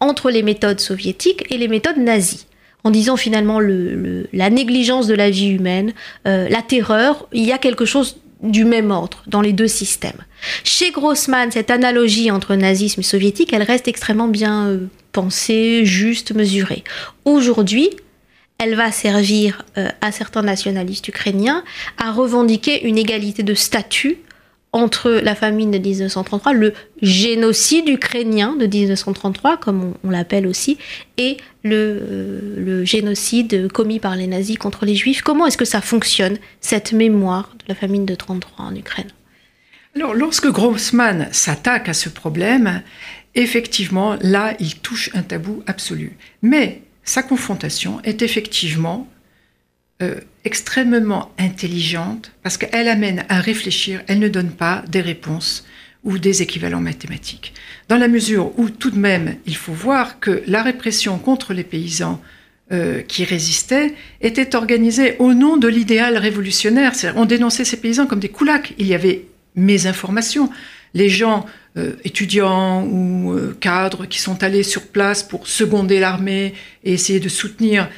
entre 0.00 0.30
les 0.30 0.42
méthodes 0.42 0.80
soviétiques 0.80 1.44
et 1.50 1.58
les 1.58 1.68
méthodes 1.68 1.98
nazies 1.98 2.46
en 2.84 2.90
disant 2.90 3.16
finalement 3.16 3.60
la 3.60 4.50
négligence 4.50 5.06
de 5.06 5.14
la 5.14 5.30
vie 5.30 5.48
humaine, 5.48 5.92
euh, 6.26 6.48
la 6.48 6.62
terreur, 6.62 7.28
il 7.32 7.44
y 7.44 7.52
a 7.52 7.58
quelque 7.58 7.84
chose 7.84 8.18
du 8.42 8.64
même 8.64 8.90
ordre 8.90 9.22
dans 9.26 9.40
les 9.40 9.52
deux 9.52 9.68
systèmes. 9.68 10.24
Chez 10.62 10.90
Grossman, 10.90 11.50
cette 11.50 11.70
analogie 11.70 12.30
entre 12.30 12.54
nazisme 12.54 13.00
et 13.00 13.04
soviétique, 13.04 13.52
elle 13.52 13.64
reste 13.64 13.88
extrêmement 13.88 14.28
bien 14.28 14.68
euh, 14.68 14.86
pensée, 15.12 15.84
juste, 15.84 16.32
mesurée. 16.32 16.84
Aujourd'hui, 17.24 17.90
elle 18.58 18.74
va 18.74 18.92
servir 18.92 19.64
euh, 19.76 19.88
à 20.00 20.12
certains 20.12 20.42
nationalistes 20.42 21.08
ukrainiens 21.08 21.64
à 21.96 22.12
revendiquer 22.12 22.86
une 22.86 22.98
égalité 22.98 23.42
de 23.42 23.54
statut 23.54 24.18
entre 24.72 25.10
la 25.10 25.34
famine 25.34 25.70
de 25.70 25.78
1933, 25.78 26.52
le 26.52 26.74
génocide 27.00 27.88
ukrainien 27.88 28.54
de 28.56 28.66
1933, 28.66 29.56
comme 29.56 29.94
on, 30.04 30.10
l'appelle 30.10 30.46
aussi, 30.46 30.76
et 31.16 31.38
le, 31.64 31.74
euh, 31.74 32.54
le, 32.58 32.84
génocide 32.84 33.72
commis 33.72 33.98
par 33.98 34.14
les 34.14 34.26
nazis 34.26 34.58
contre 34.58 34.84
les 34.84 34.94
juifs. 34.94 35.22
Comment 35.22 35.46
est-ce 35.46 35.56
que 35.56 35.64
ça 35.64 35.80
fonctionne, 35.80 36.38
cette 36.60 36.92
mémoire 36.92 37.54
de 37.60 37.64
la 37.68 37.74
famine 37.74 38.04
de 38.04 38.12
1933 38.12 38.66
en 38.66 38.74
Ukraine? 38.74 39.10
Alors, 39.96 40.14
lorsque 40.14 40.48
Grossman 40.48 41.28
s'attaque 41.32 41.88
à 41.88 41.94
ce 41.94 42.10
problème, 42.10 42.82
effectivement, 43.34 44.16
là, 44.20 44.54
il 44.60 44.76
touche 44.76 45.10
un 45.14 45.22
tabou 45.22 45.62
absolu. 45.66 46.16
Mais 46.42 46.82
sa 47.04 47.22
confrontation 47.22 48.00
est 48.04 48.20
effectivement 48.20 49.08
euh, 50.02 50.20
extrêmement 50.48 51.30
intelligente 51.38 52.32
parce 52.42 52.56
qu'elle 52.56 52.88
amène 52.88 53.26
à 53.28 53.38
réfléchir, 53.38 54.00
elle 54.06 54.18
ne 54.18 54.30
donne 54.30 54.50
pas 54.50 54.82
des 54.88 55.02
réponses 55.02 55.66
ou 56.04 56.16
des 56.16 56.40
équivalents 56.40 56.80
mathématiques. 56.80 57.52
Dans 57.88 57.98
la 57.98 58.08
mesure 58.08 58.58
où 58.58 58.70
tout 58.70 58.90
de 58.90 58.98
même, 58.98 59.36
il 59.44 59.56
faut 59.56 59.74
voir 59.74 60.20
que 60.20 60.42
la 60.46 60.62
répression 60.62 61.18
contre 61.18 61.52
les 61.52 61.64
paysans 61.64 62.18
euh, 62.72 63.02
qui 63.02 63.24
résistaient 63.24 63.92
était 64.22 64.56
organisée 64.56 65.16
au 65.18 65.34
nom 65.34 65.58
de 65.58 65.68
l'idéal 65.68 66.16
révolutionnaire. 66.16 66.92
On 67.14 67.26
dénonçait 67.26 67.66
ces 67.66 67.76
paysans 67.76 68.06
comme 68.06 68.20
des 68.20 68.30
coulacs. 68.30 68.72
Il 68.78 68.86
y 68.86 68.94
avait 68.94 69.26
mésinformation. 69.54 70.48
Les 70.94 71.10
gens, 71.10 71.44
euh, 71.76 71.92
étudiants 72.04 72.86
ou 72.86 73.38
cadres, 73.60 74.06
qui 74.06 74.18
sont 74.18 74.42
allés 74.42 74.62
sur 74.62 74.86
place 74.86 75.22
pour 75.22 75.46
seconder 75.46 76.00
l'armée 76.00 76.54
et 76.84 76.94
essayer 76.94 77.20
de 77.20 77.28
soutenir 77.28 77.90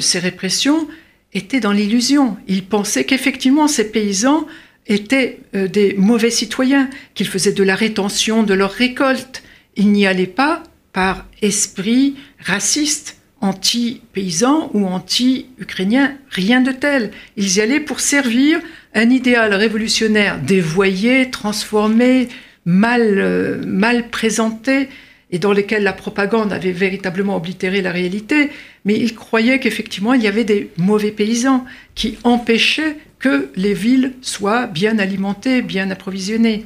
ces 0.00 0.18
répressions, 0.18 0.88
était 1.34 1.60
dans 1.60 1.72
l'illusion. 1.72 2.36
Il 2.48 2.64
pensait 2.64 3.04
qu'effectivement 3.04 3.68
ces 3.68 3.90
paysans 3.90 4.46
étaient 4.86 5.40
euh, 5.54 5.68
des 5.68 5.94
mauvais 5.94 6.30
citoyens, 6.30 6.90
qu'ils 7.14 7.28
faisaient 7.28 7.52
de 7.52 7.62
la 7.62 7.74
rétention 7.74 8.42
de 8.42 8.54
leurs 8.54 8.72
récoltes. 8.72 9.42
Ils 9.76 9.90
n'y 9.92 10.06
allaient 10.06 10.26
pas 10.26 10.62
par 10.92 11.26
esprit 11.40 12.16
raciste, 12.38 13.18
anti-paysan 13.40 14.70
ou 14.72 14.86
anti-ukrainien, 14.86 16.14
rien 16.30 16.60
de 16.60 16.70
tel. 16.70 17.10
Ils 17.36 17.56
y 17.56 17.60
allaient 17.60 17.80
pour 17.80 18.00
servir 18.00 18.60
un 18.94 19.10
idéal 19.10 19.52
révolutionnaire 19.54 20.38
dévoyé, 20.40 21.30
transformé, 21.30 22.28
mal, 22.64 23.18
euh, 23.18 23.60
mal 23.66 24.10
présenté, 24.10 24.88
et 25.32 25.38
dans 25.38 25.52
lesquels 25.52 25.82
la 25.82 25.94
propagande 25.94 26.52
avait 26.52 26.72
véritablement 26.72 27.36
oblitéré 27.36 27.80
la 27.82 27.90
réalité, 27.90 28.50
mais 28.84 28.94
ils 28.94 29.14
croyaient 29.14 29.58
qu'effectivement 29.58 30.12
il 30.12 30.22
y 30.22 30.28
avait 30.28 30.44
des 30.44 30.70
mauvais 30.76 31.10
paysans 31.10 31.64
qui 31.94 32.18
empêchaient 32.22 32.96
que 33.18 33.50
les 33.56 33.74
villes 33.74 34.12
soient 34.20 34.66
bien 34.66 34.98
alimentées, 34.98 35.62
bien 35.62 35.90
approvisionnées. 35.90 36.64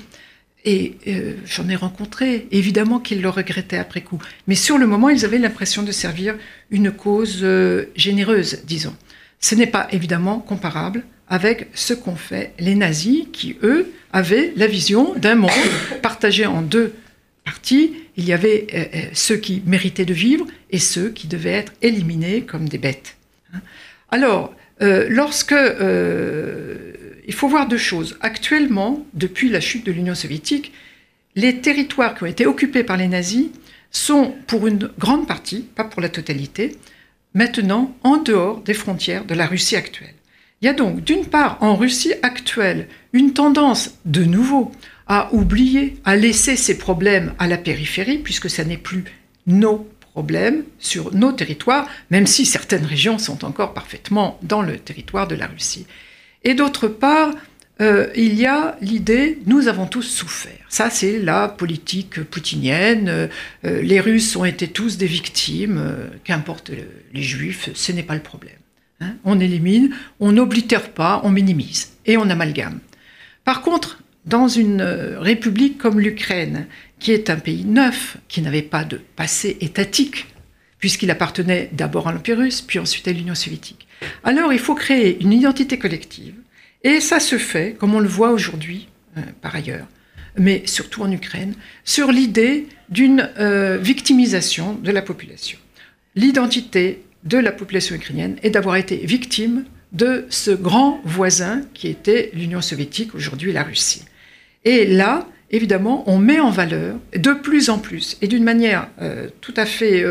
Et 0.64 0.96
euh, 1.06 1.34
j'en 1.46 1.68
ai 1.68 1.76
rencontré, 1.76 2.48
évidemment 2.50 2.98
qu'ils 2.98 3.22
le 3.22 3.28
regrettaient 3.28 3.78
après 3.78 4.00
coup. 4.00 4.20
Mais 4.48 4.56
sur 4.56 4.78
le 4.78 4.86
moment, 4.86 5.10
ils 5.10 5.24
avaient 5.24 5.38
l'impression 5.38 5.84
de 5.84 5.92
servir 5.92 6.34
une 6.70 6.90
cause 6.90 7.40
euh, 7.42 7.84
généreuse, 7.94 8.62
disons. 8.66 8.96
Ce 9.38 9.54
n'est 9.54 9.68
pas 9.68 9.86
évidemment 9.92 10.40
comparable 10.40 11.04
avec 11.28 11.68
ce 11.74 11.94
qu'ont 11.94 12.16
fait 12.16 12.52
les 12.58 12.74
nazis, 12.74 13.26
qui, 13.32 13.56
eux, 13.62 13.92
avaient 14.12 14.52
la 14.56 14.66
vision 14.66 15.14
d'un 15.14 15.36
monde 15.36 15.50
partagé 16.02 16.46
en 16.46 16.62
deux 16.62 16.94
parties. 17.44 17.92
Il 18.16 18.24
y 18.24 18.32
avait 18.32 18.66
euh, 18.72 19.08
ceux 19.12 19.36
qui 19.36 19.62
méritaient 19.66 20.04
de 20.04 20.14
vivre 20.14 20.46
et 20.70 20.78
ceux 20.78 21.10
qui 21.10 21.26
devaient 21.26 21.52
être 21.52 21.72
éliminés 21.82 22.42
comme 22.42 22.68
des 22.68 22.78
bêtes. 22.78 23.16
Hein. 23.52 23.60
Alors, 24.10 24.54
lorsque 24.80 25.54
il 27.26 27.34
faut 27.34 27.48
voir 27.48 27.66
deux 27.66 27.78
choses. 27.78 28.16
Actuellement, 28.20 29.04
depuis 29.14 29.48
la 29.48 29.60
chute 29.60 29.84
de 29.84 29.92
l'Union 29.92 30.14
soviétique, 30.14 30.72
les 31.34 31.60
territoires 31.60 32.14
qui 32.14 32.22
ont 32.22 32.26
été 32.26 32.46
occupés 32.46 32.84
par 32.84 32.96
les 32.96 33.08
nazis 33.08 33.48
sont, 33.90 34.34
pour 34.46 34.66
une 34.66 34.90
grande 34.98 35.26
partie, 35.26 35.62
pas 35.74 35.84
pour 35.84 36.00
la 36.00 36.08
totalité, 36.08 36.76
maintenant 37.34 37.94
en 38.02 38.16
dehors 38.16 38.60
des 38.62 38.74
frontières 38.74 39.24
de 39.24 39.34
la 39.34 39.46
Russie 39.46 39.76
actuelle. 39.76 40.14
Il 40.62 40.66
y 40.66 40.68
a 40.68 40.72
donc, 40.72 41.04
d'une 41.04 41.26
part, 41.26 41.58
en 41.60 41.76
Russie 41.76 42.14
actuelle, 42.22 42.88
une 43.12 43.34
tendance, 43.34 43.98
de 44.06 44.24
nouveau, 44.24 44.72
à 45.06 45.32
oublier, 45.34 45.96
à 46.04 46.16
laisser 46.16 46.56
ces 46.56 46.78
problèmes 46.78 47.34
à 47.38 47.46
la 47.46 47.58
périphérie, 47.58 48.18
puisque 48.18 48.48
ce 48.48 48.62
n'est 48.62 48.78
plus 48.78 49.04
nos 49.46 49.88
problèmes 50.00 50.64
sur 50.78 51.14
nos 51.14 51.32
territoires, 51.32 51.86
même 52.10 52.26
si 52.26 52.46
certaines 52.46 52.86
régions 52.86 53.18
sont 53.18 53.44
encore 53.44 53.74
parfaitement 53.74 54.38
dans 54.42 54.62
le 54.62 54.78
territoire 54.78 55.28
de 55.28 55.34
la 55.34 55.46
Russie. 55.46 55.86
Et 56.42 56.54
d'autre 56.54 56.88
part, 56.88 57.34
euh, 57.82 58.08
il 58.16 58.34
y 58.34 58.46
a 58.46 58.78
l'idée, 58.80 59.38
nous 59.44 59.68
avons 59.68 59.86
tous 59.86 60.02
souffert. 60.02 60.64
Ça, 60.70 60.88
c'est 60.88 61.18
la 61.18 61.48
politique 61.48 62.22
poutinienne. 62.24 63.08
Euh, 63.08 63.82
les 63.82 64.00
Russes 64.00 64.34
ont 64.36 64.46
été 64.46 64.68
tous 64.68 64.96
des 64.96 65.06
victimes, 65.06 65.78
euh, 65.78 66.06
qu'importe 66.24 66.70
les 67.12 67.22
Juifs, 67.22 67.68
ce 67.74 67.92
n'est 67.92 68.02
pas 68.02 68.14
le 68.14 68.22
problème. 68.22 68.56
Hein. 69.00 69.14
on 69.24 69.40
élimine, 69.40 69.94
on 70.20 70.32
n'oblitère 70.32 70.90
pas, 70.90 71.20
on 71.24 71.30
minimise 71.30 71.92
et 72.06 72.16
on 72.16 72.30
amalgame. 72.30 72.80
Par 73.44 73.62
contre, 73.62 74.02
dans 74.24 74.48
une 74.48 74.82
république 74.82 75.78
comme 75.78 76.00
l'Ukraine, 76.00 76.66
qui 76.98 77.12
est 77.12 77.30
un 77.30 77.36
pays 77.36 77.64
neuf, 77.64 78.16
qui 78.28 78.42
n'avait 78.42 78.62
pas 78.62 78.84
de 78.84 79.00
passé 79.16 79.56
étatique, 79.60 80.26
puisqu'il 80.78 81.10
appartenait 81.10 81.70
d'abord 81.72 82.08
à 82.08 82.12
l'Empire 82.12 82.38
russe, 82.38 82.62
puis 82.62 82.78
ensuite 82.78 83.08
à 83.08 83.12
l'Union 83.12 83.34
soviétique, 83.34 83.86
alors 84.24 84.52
il 84.52 84.58
faut 84.58 84.74
créer 84.74 85.20
une 85.22 85.32
identité 85.32 85.78
collective. 85.78 86.34
Et 86.82 87.00
ça 87.00 87.20
se 87.20 87.38
fait, 87.38 87.74
comme 87.78 87.94
on 87.94 88.00
le 88.00 88.08
voit 88.08 88.30
aujourd'hui, 88.30 88.88
euh, 89.16 89.22
par 89.40 89.54
ailleurs, 89.54 89.86
mais 90.38 90.62
surtout 90.66 91.02
en 91.02 91.10
Ukraine, 91.10 91.54
sur 91.84 92.12
l'idée 92.12 92.68
d'une 92.88 93.30
euh, 93.38 93.78
victimisation 93.78 94.74
de 94.74 94.90
la 94.90 95.02
population. 95.02 95.58
L'identité 96.14 97.02
de 97.26 97.38
la 97.38 97.52
population 97.52 97.94
ukrainienne 97.94 98.36
est 98.42 98.50
d'avoir 98.50 98.76
été 98.76 98.96
victime 98.96 99.64
de 99.92 100.26
ce 100.30 100.50
grand 100.50 101.00
voisin 101.04 101.62
qui 101.74 101.88
était 101.88 102.30
l'Union 102.32 102.60
soviétique, 102.60 103.14
aujourd'hui 103.14 103.52
la 103.52 103.62
Russie. 103.62 104.04
Et 104.64 104.86
là, 104.86 105.28
évidemment, 105.50 106.02
on 106.08 106.18
met 106.18 106.40
en 106.40 106.50
valeur 106.50 106.96
de 107.14 107.32
plus 107.32 107.70
en 107.70 107.78
plus, 107.78 108.16
et 108.22 108.28
d'une 108.28 108.44
manière 108.44 108.88
euh, 109.00 109.28
tout 109.40 109.54
à 109.56 109.66
fait 109.66 110.04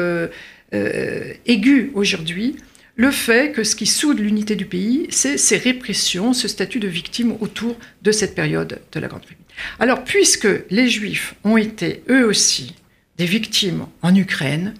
aiguë 1.45 1.91
aujourd'hui, 1.93 2.57
le 2.97 3.11
fait 3.11 3.51
que 3.51 3.63
ce 3.63 3.75
qui 3.75 3.85
soude 3.85 4.19
l'unité 4.19 4.55
du 4.55 4.65
pays, 4.65 5.07
c'est 5.09 5.37
ces 5.37 5.57
répressions, 5.57 6.33
ce 6.33 6.47
statut 6.47 6.79
de 6.79 6.87
victime 6.87 7.35
autour 7.41 7.75
de 8.01 8.11
cette 8.11 8.35
période 8.35 8.79
de 8.91 8.99
la 8.99 9.07
Grande 9.07 9.21
République. 9.21 9.45
Alors, 9.79 10.03
puisque 10.03 10.47
les 10.69 10.87
Juifs 10.87 11.35
ont 11.43 11.57
été 11.57 12.03
eux 12.09 12.25
aussi 12.25 12.75
des 13.17 13.25
victimes 13.25 13.85
en 14.01 14.15
Ukraine, 14.15 14.73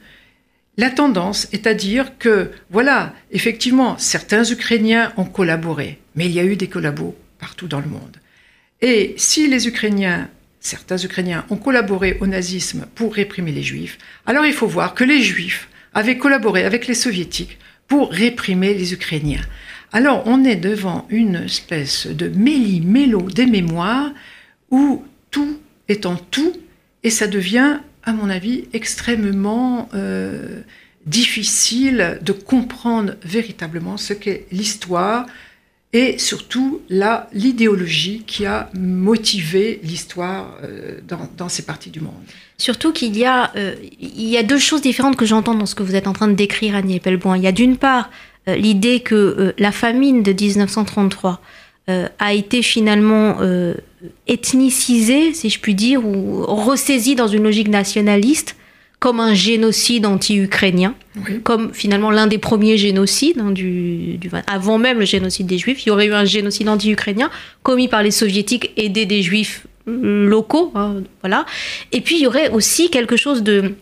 la 0.77 0.89
tendance 0.89 1.47
est 1.53 1.67
à 1.67 1.73
dire 1.73 2.17
que, 2.17 2.51
voilà, 2.69 3.13
effectivement, 3.31 3.97
certains 3.97 4.43
Ukrainiens 4.43 5.13
ont 5.17 5.25
collaboré, 5.25 5.99
mais 6.15 6.25
il 6.25 6.31
y 6.31 6.39
a 6.39 6.45
eu 6.45 6.57
des 6.57 6.67
collabos 6.67 7.15
partout 7.39 7.67
dans 7.67 7.79
le 7.79 7.87
monde. 7.87 8.17
Et 8.81 9.13
si 9.17 9.47
les 9.47 9.67
Ukrainiens, 9.67 10.29
certains 10.59 10.97
Ukrainiens 10.97 11.45
ont 11.49 11.55
collaboré 11.55 12.17
au 12.19 12.27
nazisme 12.27 12.87
pour 12.93 13.13
réprimer 13.13 13.51
les 13.51 13.63
Juifs, 13.63 13.97
alors 14.25 14.45
il 14.45 14.53
faut 14.53 14.67
voir 14.67 14.93
que 14.93 15.03
les 15.03 15.21
Juifs 15.21 15.69
avaient 15.93 16.17
collaboré 16.17 16.65
avec 16.65 16.87
les 16.87 16.93
Soviétiques 16.93 17.57
pour 17.87 18.11
réprimer 18.11 18.73
les 18.73 18.93
Ukrainiens. 18.93 19.45
Alors 19.93 20.23
on 20.25 20.43
est 20.43 20.57
devant 20.57 21.07
une 21.09 21.35
espèce 21.35 22.07
de 22.07 22.27
méli-mélo 22.27 23.29
des 23.31 23.45
mémoires 23.45 24.11
où 24.71 25.05
tout 25.31 25.59
est 25.87 26.05
en 26.05 26.17
tout 26.17 26.53
et 27.03 27.09
ça 27.09 27.27
devient, 27.27 27.79
à 28.05 28.13
mon 28.13 28.29
avis, 28.29 28.65
extrêmement 28.73 29.89
euh, 29.93 30.61
difficile 31.05 32.19
de 32.21 32.31
comprendre 32.31 33.13
véritablement 33.23 33.97
ce 33.97 34.13
qu'est 34.13 34.45
l'histoire 34.51 35.25
et 35.91 36.17
surtout 36.17 36.81
l'idéologie 37.33 38.23
qui 38.27 38.45
a 38.45 38.69
motivé 38.77 39.79
l'histoire 39.81 40.57
euh, 40.63 40.99
dans, 41.37 41.49
ces 41.49 41.63
parties 41.63 41.89
du 41.89 42.01
monde. 42.01 42.13
Surtout 42.57 42.91
qu'il 42.91 43.15
y, 43.17 43.25
a, 43.25 43.51
euh, 43.55 43.75
y 44.01 44.35
a 44.37 44.43
deux 44.43 44.59
choses 44.59 44.81
différentes 44.81 45.15
que 45.15 45.25
j'entends 45.25 45.55
dans 45.55 45.65
ce 45.65 45.73
que 45.73 45.83
vous 45.83 45.95
êtes 45.95 46.07
en 46.07 46.13
train 46.13 46.27
de 46.27 46.33
décrire, 46.33 46.75
Annie 46.75 46.99
Pelboin. 46.99 47.37
Il 47.37 47.43
y 47.43 47.47
a 47.47 47.53
d'une 47.53 47.77
part 47.77 48.09
l'idée 48.47 48.99
que 48.99 49.55
la 49.57 49.71
famine 49.71 50.21
de 50.21 50.31
1933 50.31 51.41
a 51.87 52.33
été 52.33 52.61
finalement 52.61 53.37
ethnicisée, 54.27 55.33
si 55.33 55.49
je 55.49 55.59
puis 55.59 55.75
dire, 55.75 56.05
ou 56.05 56.43
ressaisie 56.45 57.15
dans 57.15 57.27
une 57.27 57.43
logique 57.43 57.67
nationaliste 57.67 58.55
comme 58.99 59.19
un 59.19 59.33
génocide 59.33 60.05
anti-ukrainien, 60.05 60.95
comme 61.43 61.73
finalement 61.73 62.11
l'un 62.11 62.27
des 62.27 62.37
premiers 62.37 62.77
génocides, 62.77 63.39
hein, 63.39 63.51
du, 63.51 64.19
avant 64.47 64.77
même 64.77 64.99
le 64.99 65.05
génocide 65.05 65.45
des 65.45 65.57
Juifs, 65.57 65.85
il 65.85 65.89
y 65.89 65.91
aurait 65.91 66.07
eu 66.07 66.13
un 66.13 66.25
génocide 66.25 66.69
anti-ukrainien 66.69 67.29
commis 67.61 67.87
par 67.87 68.01
les 68.01 68.11
soviétiques 68.11 68.71
aidés 68.77 69.05
des 69.05 69.21
Juifs 69.21 69.67
locaux, 69.85 70.71
hein, 70.73 71.03
voilà. 71.21 71.45
Et 71.91 72.01
puis 72.01 72.15
il 72.15 72.21
y 72.21 72.27
aurait 72.27 72.49
aussi 72.49 72.89
quelque 72.89 73.15
chose 73.15 73.43
de 73.43 73.75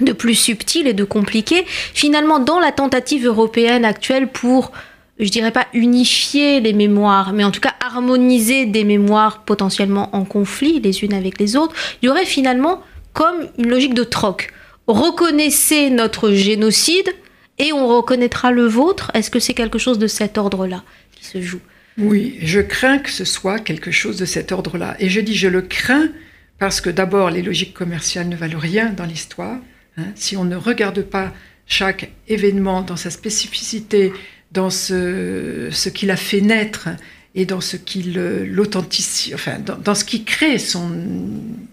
de 0.00 0.12
plus 0.12 0.34
subtil 0.34 0.86
et 0.86 0.94
de 0.94 1.04
compliqué, 1.04 1.64
finalement 1.66 2.38
dans 2.38 2.58
la 2.58 2.72
tentative 2.72 3.26
européenne 3.26 3.84
actuelle 3.84 4.28
pour 4.28 4.72
je 5.20 5.30
dirais 5.30 5.52
pas 5.52 5.66
unifier 5.74 6.60
les 6.60 6.72
mémoires, 6.72 7.32
mais 7.32 7.44
en 7.44 7.50
tout 7.50 7.60
cas 7.60 7.74
harmoniser 7.80 8.66
des 8.66 8.84
mémoires 8.84 9.44
potentiellement 9.44 10.14
en 10.14 10.24
conflit 10.24 10.80
les 10.80 11.04
unes 11.04 11.14
avec 11.14 11.38
les 11.38 11.56
autres, 11.56 11.74
il 12.02 12.06
y 12.06 12.08
aurait 12.08 12.26
finalement 12.26 12.82
comme 13.12 13.48
une 13.58 13.68
logique 13.68 13.94
de 13.94 14.04
troc. 14.04 14.52
Reconnaissez 14.86 15.90
notre 15.90 16.32
génocide 16.32 17.10
et 17.58 17.72
on 17.72 17.86
reconnaîtra 17.86 18.50
le 18.50 18.66
vôtre. 18.66 19.10
Est-ce 19.14 19.30
que 19.30 19.38
c'est 19.38 19.54
quelque 19.54 19.78
chose 19.78 19.98
de 19.98 20.06
cet 20.06 20.38
ordre-là 20.38 20.82
qui 21.12 21.24
se 21.24 21.40
joue? 21.40 21.60
Oui, 21.98 22.38
je 22.40 22.60
crains 22.60 22.98
que 22.98 23.10
ce 23.10 23.24
soit 23.24 23.58
quelque 23.58 23.90
chose 23.90 24.16
de 24.16 24.24
cet 24.24 24.52
ordre-là. 24.52 24.96
Et 25.00 25.10
je 25.10 25.20
dis 25.20 25.36
je 25.36 25.48
le 25.48 25.62
crains 25.62 26.08
parce 26.58 26.80
que 26.80 26.90
d'abord, 26.90 27.30
les 27.30 27.42
logiques 27.42 27.74
commerciales 27.74 28.28
ne 28.28 28.36
valent 28.36 28.58
rien 28.58 28.90
dans 28.90 29.04
l'histoire. 29.04 29.58
Hein. 29.96 30.12
si 30.14 30.36
on 30.36 30.44
ne 30.44 30.54
regarde 30.56 31.02
pas 31.02 31.32
chaque 31.66 32.12
événement 32.28 32.82
dans 32.82 32.96
sa 32.96 33.10
spécificité, 33.10 34.12
dans 34.52 34.70
ce, 34.70 35.68
ce 35.70 35.88
qu'il 35.88 36.10
a 36.10 36.16
fait 36.16 36.40
naître 36.40 36.88
et 37.34 37.46
dans 37.46 37.60
ce 37.60 37.76
qui 37.76 38.02
l'authenticité, 38.02 39.34
enfin, 39.34 39.58
dans, 39.58 39.94
ce 39.94 40.04
qui 40.04 40.24
crée 40.24 40.58
son 40.58 40.90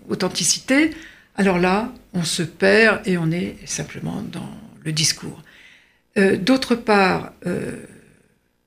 authenticité, 0.09 0.91
alors 1.35 1.59
là, 1.59 1.93
on 2.13 2.23
se 2.23 2.43
perd 2.43 3.07
et 3.07 3.17
on 3.17 3.31
est 3.31 3.55
simplement 3.65 4.23
dans 4.31 4.49
le 4.83 4.91
discours. 4.91 5.41
Euh, 6.17 6.35
d'autre 6.35 6.75
part, 6.75 7.33
euh, 7.45 7.71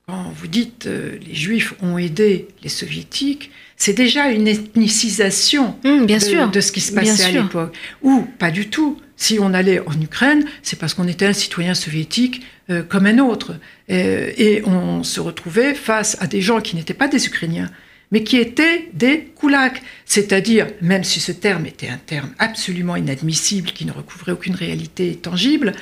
quand 0.07 0.31
vous 0.35 0.47
dites 0.47 0.87
euh, 0.87 1.17
les 1.25 1.35
Juifs 1.35 1.73
ont 1.81 1.97
aidé 1.97 2.47
les 2.63 2.69
Soviétiques, 2.69 3.51
c'est 3.77 3.93
déjà 3.93 4.29
une 4.29 4.47
ethnicisation 4.47 5.75
mmh, 5.83 6.05
bien 6.05 6.17
de, 6.17 6.23
sûr, 6.23 6.51
de, 6.51 6.61
ce 6.61 6.71
qui 6.71 6.81
se 6.81 6.93
passait 6.93 7.23
à 7.23 7.31
l'époque. 7.31 7.75
Ou 8.03 8.21
pas 8.37 8.51
du 8.51 8.69
tout. 8.69 8.99
Si 9.21 9.37
on 9.39 9.53
allait 9.53 9.79
en 9.81 10.01
Ukraine, 10.01 10.45
c'est 10.63 10.79
parce 10.79 10.95
qu'on 10.95 11.07
était 11.07 11.27
un 11.27 11.33
citoyen 11.33 11.75
soviétique 11.75 12.41
comme 12.89 13.05
un 13.05 13.19
autre. 13.19 13.53
et 13.87 14.63
on 14.65 15.03
se 15.03 15.19
retrouvait 15.19 15.75
face 15.75 16.17
à 16.19 16.25
des 16.25 16.41
gens 16.41 16.59
qui 16.59 16.75
n'étaient 16.75 16.95
pas 16.95 17.07
des 17.07 17.27
Ukrainiens, 17.27 17.69
mais 18.09 18.23
qui 18.23 18.37
étaient 18.37 18.89
des 18.93 19.31
koulaks. 19.35 19.83
C'est-à-dire, 20.05 20.65
même 20.81 21.03
si 21.03 21.19
ce 21.19 21.31
terme 21.31 21.67
était 21.67 21.87
un 21.87 21.99
terme 22.03 22.31
absolument 22.39 22.95
inadmissible, 22.95 23.69
qui 23.69 23.85
ne 23.85 23.91
recouvrait 23.91 24.31
aucune 24.31 24.55
réalité 24.55 25.13
tangible, 25.13 25.73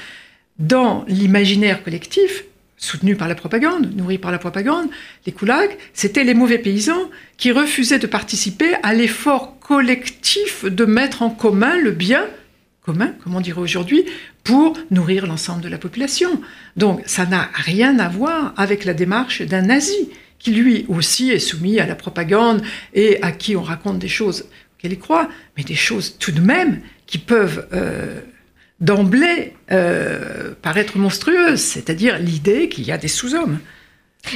dans 0.58 1.06
l'imaginaire 1.08 1.82
collectif, 1.82 2.44
soutenu 2.76 3.16
par 3.16 3.30
la 3.30 3.36
propagande, 3.36 3.96
nourri 3.96 4.18
par 4.18 4.34
la 4.34 4.38
propagande, 4.38 4.90
les 5.26 5.32
koulaks, 5.32 5.78
c'était 5.94 6.26
les 6.26 6.34
mauvais 6.34 6.58
paysans 6.58 7.10
qui 7.38 7.54
refusaient 7.54 8.00
de 8.00 8.08
participer 8.08 8.74
à 8.84 8.94
l'effort 8.94 9.58
collectif 9.62 10.66
de 10.66 10.84
mettre 10.84 11.22
en 11.22 11.30
commun 11.30 11.78
le 11.78 11.92
bien 11.92 12.26
commun, 12.90 13.14
comme 13.24 13.36
on 13.36 13.42
dirait 13.42 13.62
aujourd'hui, 13.62 14.04
pour 14.44 14.76
nourrir 14.90 15.28
l'ensemble 15.28 15.62
de 15.62 15.70
la 15.70 15.78
population. 15.78 16.42
Donc 16.76 17.04
ça 17.06 17.28
n'a 17.28 17.48
rien 17.54 18.00
à 18.00 18.10
voir 18.10 18.56
avec 18.58 18.84
la 18.84 18.96
démarche 18.96 19.44
d'un 19.44 19.62
nazi, 19.62 20.10
qui 20.40 20.52
lui 20.52 20.86
aussi 20.88 21.30
est 21.30 21.38
soumis 21.38 21.80
à 21.80 21.86
la 21.86 21.94
propagande 21.94 22.64
et 22.96 23.22
à 23.22 23.32
qui 23.32 23.56
on 23.56 23.62
raconte 23.62 24.00
des 24.00 24.08
choses 24.08 24.46
qu'elle 24.80 24.94
y 24.94 24.98
croit, 24.98 25.30
mais 25.56 25.64
des 25.64 25.76
choses 25.76 26.18
tout 26.18 26.32
de 26.32 26.40
même 26.42 26.82
qui 27.06 27.20
peuvent 27.20 27.68
euh, 27.74 28.22
d'emblée 28.80 29.54
euh, 29.72 30.56
paraître 30.60 30.98
monstrueuse, 30.98 31.60
c'est-à-dire 31.60 32.18
l'idée 32.18 32.70
qu'il 32.70 32.86
y 32.86 32.92
a 32.92 32.98
des 32.98 33.08
sous-hommes. 33.08 33.60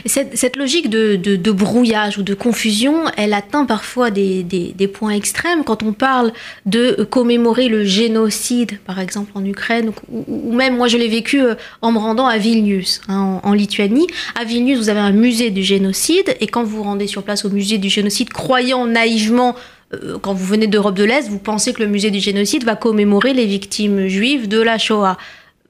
Cette, 0.06 0.56
logique 0.56 0.90
de, 0.90 1.52
brouillage 1.52 2.18
ou 2.18 2.24
de 2.24 2.34
confusion, 2.34 3.04
elle 3.18 3.34
atteint 3.34 3.66
parfois 3.66 4.12
des, 4.12 4.90
points 4.94 5.12
extrêmes 5.12 5.64
quand 5.64 5.84
on 5.84 5.94
parle 5.94 6.34
de 6.66 7.08
commémorer 7.10 7.68
le 7.68 7.84
génocide, 7.84 8.80
par 8.86 9.00
exemple 9.00 9.32
en 9.36 9.46
Ukraine, 9.46 9.92
ou, 10.10 10.54
même 10.54 10.78
moi 10.78 10.88
je 10.88 10.98
l'ai 10.98 11.08
vécu 11.08 11.42
euh, 11.42 11.56
en 11.82 11.92
me 11.92 12.00
rendant 12.00 12.28
à 12.28 12.38
Vilnius, 12.38 13.02
hein, 13.08 13.40
en, 13.44 13.54
Lituanie. 13.54 14.08
À 14.40 14.46
Vilnius, 14.46 14.78
vous 14.78 14.90
avez 14.90 15.00
un 15.00 15.12
musée 15.12 15.52
du 15.52 15.64
génocide, 15.64 16.36
et 16.40 16.48
quand 16.48 16.64
vous 16.64 16.78
vous 16.78 16.84
rendez 16.84 17.08
sur 17.08 17.24
place 17.24 17.46
au 17.46 17.50
musée 17.50 17.78
du 17.78 17.90
génocide, 17.90 18.30
croyant 18.30 18.86
naïvement 18.86 19.56
euh, 19.94 20.18
quand 20.22 20.34
vous 20.34 20.46
venez 20.46 20.68
d'Europe 20.68 20.96
de 20.96 21.04
l'Est, 21.04 21.30
vous 21.30 21.40
pensez 21.40 21.74
que 21.74 21.82
le 21.82 21.88
musée 21.88 22.10
du 22.10 22.20
génocide 22.20 22.64
va 22.64 22.76
commémorer 22.76 23.34
les 23.34 23.46
victimes 23.46 24.08
juives 24.08 24.48
de 24.48 24.62
la 24.62 24.78
Shoah 24.78 25.18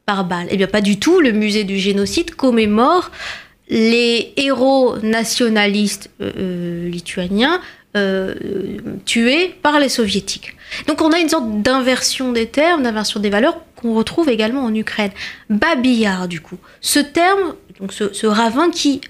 par 0.05 0.25
balle. 0.25 0.47
Eh 0.49 0.57
bien, 0.57 0.67
pas 0.67 0.81
du 0.81 0.99
tout. 0.99 1.19
Le 1.19 1.31
musée 1.31 1.63
du 1.63 1.77
génocide 1.77 2.35
commémore 2.35 3.11
les 3.69 4.33
héros 4.37 4.97
nationalistes 5.01 6.09
euh, 6.21 6.31
euh, 6.37 6.89
lituaniens 6.89 7.61
tués 9.05 9.53
par 9.61 9.79
les 9.79 9.87
soviétiques. 9.87 10.55
Donc 10.87 10.99
on 11.01 11.11
a 11.11 11.19
une 11.19 11.29
sorte 11.29 11.61
d'inversion 11.61 12.31
des 12.31 12.47
termes, 12.47 12.81
d'inversion 12.81 13.19
des 13.19 13.29
valeurs 13.29 13.59
qu'on 13.75 13.93
retrouve 13.93 14.29
également 14.29 14.63
en 14.63 14.73
Ukraine. 14.73 15.11
Babillard, 15.51 16.27
du 16.27 16.41
coup. 16.41 16.57
Ce 16.81 16.97
terme, 16.97 17.53
donc 17.79 17.93
ce 17.93 18.25
ravin 18.25 18.71
qui 18.71 19.01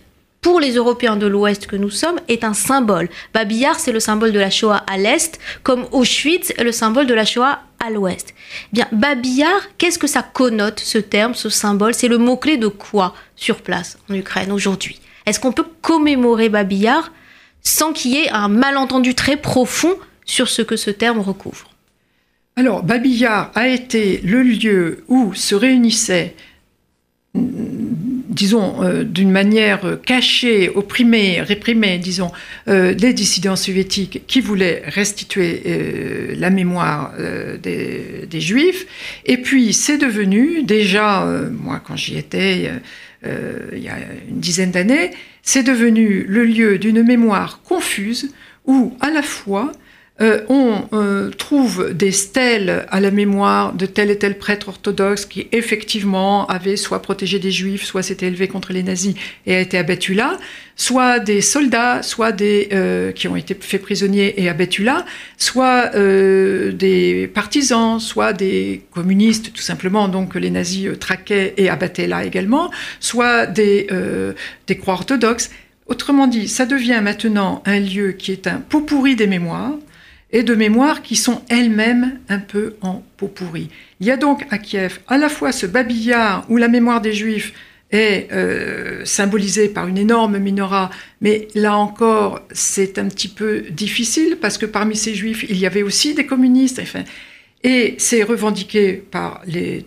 pour 0.44 0.60
les 0.60 0.76
Européens 0.76 1.16
de 1.16 1.26
l'Ouest 1.26 1.66
que 1.66 1.76
nous 1.76 1.90
sommes, 1.90 2.20
est 2.28 2.44
un 2.44 2.54
symbole. 2.54 3.10
Babillard, 3.34 3.80
c'est 3.80 3.94
le 3.94 4.00
symbole 4.00 4.34
de 4.34 4.40
la 4.40 4.52
Shoah 4.52 4.84
à 4.86 4.98
l'Est, 4.98 5.40
comme 5.64 5.86
Auschwitz 5.92 6.52
est 6.52 6.64
le 6.64 6.72
symbole 6.72 7.08
de 7.08 7.14
la 7.14 7.26
Shoah 7.26 7.62
l'Ouest. 7.90 8.34
Bien, 8.72 8.88
Babillard, 8.92 9.62
qu'est-ce 9.78 10.00
que 10.00 10.08
ça 10.08 10.24
connote, 10.24 10.80
ce 10.80 10.98
terme, 10.98 11.34
ce 11.34 11.50
symbole? 11.50 11.94
C'est 11.94 12.08
le 12.08 12.18
mot-clé 12.18 12.58
de 12.58 12.68
quoi 12.68 13.14
sur 13.36 13.62
place 13.62 13.98
en 14.10 14.14
Ukraine 14.14 14.52
aujourd'hui? 14.52 15.00
Est-ce 15.26 15.40
qu'on 15.40 15.52
peut 15.52 15.68
commémorer 15.82 16.50
Babillard 16.50 17.12
sans 17.62 17.94
qu'il 17.94 18.12
y 18.12 18.18
ait 18.18 18.30
un 18.30 18.50
malentendu 18.50 19.16
très 19.16 19.38
profond 19.38 19.96
sur 20.26 20.50
ce 20.50 20.62
que 20.62 20.76
ce 20.76 20.92
terme 20.92 21.20
recouvre? 21.20 21.70
Alors, 22.56 22.84
Babillard 22.84 23.52
a 23.56 23.68
été 23.68 24.22
le 24.24 24.44
lieu 24.44 25.04
où 25.08 25.34
se 25.34 25.56
réunissaient 25.56 26.36
disons, 28.34 28.84
euh, 28.84 29.04
d'une 29.04 29.32
manière 29.32 29.86
euh, 29.86 29.96
cachée, 29.96 30.70
opprimée, 30.70 31.42
réprimée, 31.42 31.98
disons, 32.00 32.32
euh, 32.68 32.94
les 32.94 33.14
dissidents 33.14 33.56
soviétiques 33.56 34.24
qui 34.28 34.42
voulaient 34.42 34.84
restituer 34.88 36.34
la 36.38 36.50
mémoire 36.50 37.14
des, 37.62 38.26
des, 38.30 38.42
Juifs. 38.42 38.86
Et 39.26 39.38
puis, 39.38 39.74
c'est 39.74 39.98
devenu, 39.98 40.64
déjà, 40.64 41.26
moi, 41.52 41.82
quand 41.86 41.96
j'y 41.96 42.18
étais, 42.18 42.72
il 43.24 43.80
y 43.80 43.90
a 43.90 43.98
une 44.30 44.40
dizaine 44.40 44.72
d'années, 44.72 45.12
c'est 45.42 45.64
devenu 45.64 46.26
le 46.28 46.46
lieu 46.46 46.78
d'une 46.78 47.04
mémoire 47.04 47.62
confuse 47.64 48.34
où, 48.66 48.96
à 49.00 49.12
la 49.12 49.22
fois, 49.22 49.72
euh, 50.24 50.42
on 50.48 50.88
euh, 50.94 51.32
trouve 51.32 51.94
des 51.94 52.12
stèles 52.12 52.86
à 52.90 53.02
la 53.02 53.12
mémoire 53.12 53.74
de 53.74 53.86
tel 53.86 54.10
et 54.10 54.18
tel 54.18 54.38
prêtre 54.38 54.70
orthodoxe 54.70 55.26
qui 55.26 55.48
effectivement 55.52 56.48
avait 56.48 56.78
soit 56.78 57.02
protégé 57.02 57.40
des 57.40 57.52
juifs, 57.52 57.84
soit 57.84 58.04
s'était 58.04 58.28
élevé 58.28 58.48
contre 58.48 58.72
les 58.72 58.84
nazis 58.84 59.16
et 59.46 59.54
a 59.54 59.60
été 59.60 59.78
abattu 59.78 60.14
là, 60.14 60.38
soit 60.78 61.20
des 61.20 61.42
soldats, 61.42 62.02
soit 62.04 62.32
des 62.32 62.70
euh, 62.72 63.12
qui 63.12 63.28
ont 63.28 63.36
été 63.36 63.54
faits 63.60 63.82
prisonniers 63.82 64.42
et 64.42 64.48
abattus 64.48 64.86
là, 64.86 65.06
soit 65.38 65.92
des 65.94 67.30
partisans, 67.34 68.00
soit 68.00 68.32
des 68.32 68.82
communistes 68.92 69.52
tout 69.52 69.62
simplement, 69.62 70.08
donc 70.08 70.30
que 70.30 70.40
les 70.40 70.52
nazis 70.52 70.88
traquaient 71.00 71.54
et 71.58 71.70
abattaient 71.70 72.08
là 72.08 72.24
également, 72.24 72.72
soit 73.02 73.46
des, 73.46 73.88
des 74.68 74.78
croix 74.78 74.94
orthodoxes. 74.94 75.50
Autrement 75.88 76.28
dit, 76.28 76.48
ça 76.48 76.66
devient 76.66 77.02
maintenant 77.04 77.62
un 77.66 77.80
lieu 77.80 78.14
qui 78.14 78.32
est 78.32 78.48
un 78.48 78.58
pot 78.58 78.82
pourri 78.82 79.16
des 79.16 79.28
mémoires, 79.28 79.74
et 80.34 80.44
de 80.44 80.56
mémoires 80.56 81.02
qui 81.04 81.16
sont 81.16 81.42
elles-mêmes 81.48 82.20
un 82.28 82.40
peu 82.40 82.76
en 82.82 83.04
peau 83.18 83.28
pourrie. 83.28 83.70
Il 84.02 84.08
y 84.08 84.12
a 84.12 84.18
donc 84.18 84.46
à 84.50 84.58
Kiev 84.58 85.00
à 85.08 85.18
la 85.18 85.30
fois 85.30 85.52
ce 85.52 85.66
babillard 85.66 86.46
où 86.50 86.58
la 86.58 86.68
mémoire 86.68 87.00
des 87.00 87.14
Juifs 87.14 87.54
est 87.92 88.32
euh, 88.32 89.06
symbolisée 89.06 89.70
par 89.70 89.88
une 89.88 90.00
énorme 90.00 90.40
menorah, 90.40 90.90
mais 91.22 91.48
là 91.54 91.78
encore, 91.78 92.42
c'est 92.52 92.98
un 92.98 93.08
petit 93.08 93.28
peu 93.28 93.62
difficile 93.70 94.38
parce 94.42 94.58
que 94.58 94.66
parmi 94.66 94.96
ces 94.96 95.14
Juifs, 95.14 95.46
il 95.48 95.58
y 95.58 95.68
avait 95.68 95.84
aussi 95.84 96.16
des 96.16 96.26
communistes. 96.26 96.82
Et 97.64 97.96
c'est 98.00 98.24
revendiqué 98.24 98.94
par 98.94 99.42
les, 99.46 99.86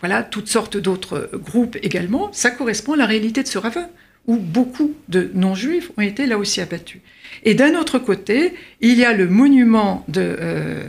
voilà, 0.00 0.24
toutes 0.24 0.48
sortes 0.48 0.76
d'autres 0.76 1.30
groupes 1.34 1.78
également. 1.82 2.30
Ça 2.32 2.50
correspond 2.50 2.94
à 2.94 2.96
la 2.96 3.06
réalité 3.06 3.44
de 3.44 3.48
ce 3.48 3.56
ravin, 3.56 3.88
où 4.26 4.36
beaucoup 4.36 4.94
de 5.08 5.30
non-juifs 5.34 5.90
ont 5.96 6.02
été 6.02 6.26
là 6.26 6.38
aussi 6.38 6.60
abattus. 6.60 7.00
Et 7.44 7.54
d'un 7.54 7.74
autre 7.74 7.98
côté, 7.98 8.54
il 8.80 8.98
y 8.98 9.04
a 9.04 9.12
le 9.12 9.28
monument 9.28 10.04
de 10.08 10.36
euh, 10.40 10.82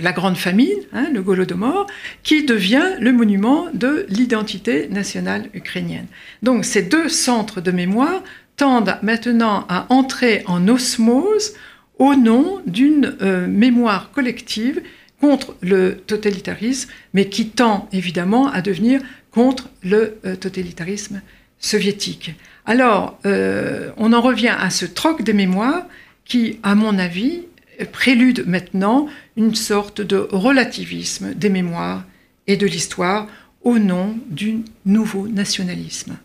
la, 0.00 0.12
grande 0.12 0.36
famille, 0.36 0.76
hein, 0.92 1.08
le 1.12 1.22
Golodomor, 1.22 1.86
qui 2.22 2.44
devient 2.44 2.96
le 3.00 3.12
monument 3.12 3.66
de 3.72 4.06
l'identité 4.08 4.88
nationale 4.88 5.48
ukrainienne. 5.54 6.06
Donc 6.42 6.64
ces 6.64 6.82
deux 6.82 7.08
centres 7.08 7.60
de 7.60 7.70
mémoire 7.70 8.22
tendent 8.56 8.96
maintenant 9.02 9.64
à 9.68 9.86
entrer 9.92 10.42
en 10.46 10.68
osmose 10.68 11.54
au 11.98 12.14
nom 12.14 12.60
d'une 12.66 13.16
euh, 13.22 13.46
mémoire 13.46 14.10
collective 14.12 14.82
contre 15.20 15.54
le 15.60 15.96
totalitarisme, 16.06 16.90
mais 17.14 17.28
qui 17.28 17.48
tend 17.48 17.88
évidemment 17.92 18.48
à 18.50 18.60
devenir 18.60 19.00
contre 19.30 19.70
le 19.82 20.18
euh, 20.24 20.36
totalitarisme 20.36 21.22
soviétique. 21.62 22.34
Alors, 22.66 23.18
euh, 23.24 23.90
on 23.96 24.12
en 24.12 24.20
revient 24.20 24.54
à 24.56 24.68
ce 24.68 24.84
troc 24.84 25.22
des 25.22 25.32
mémoires 25.32 25.84
qui, 26.26 26.58
à 26.62 26.74
mon 26.74 26.98
avis, 26.98 27.44
prélude 27.90 28.44
maintenant 28.46 29.08
une 29.36 29.54
sorte 29.54 30.00
de 30.02 30.28
relativisme 30.30 31.32
des 31.34 31.48
mémoires 31.48 32.04
et 32.46 32.56
de 32.56 32.66
l'histoire 32.66 33.26
au 33.62 33.78
nom 33.78 34.16
d'un 34.28 34.60
nouveau 34.84 35.28
nationalisme. 35.28 36.16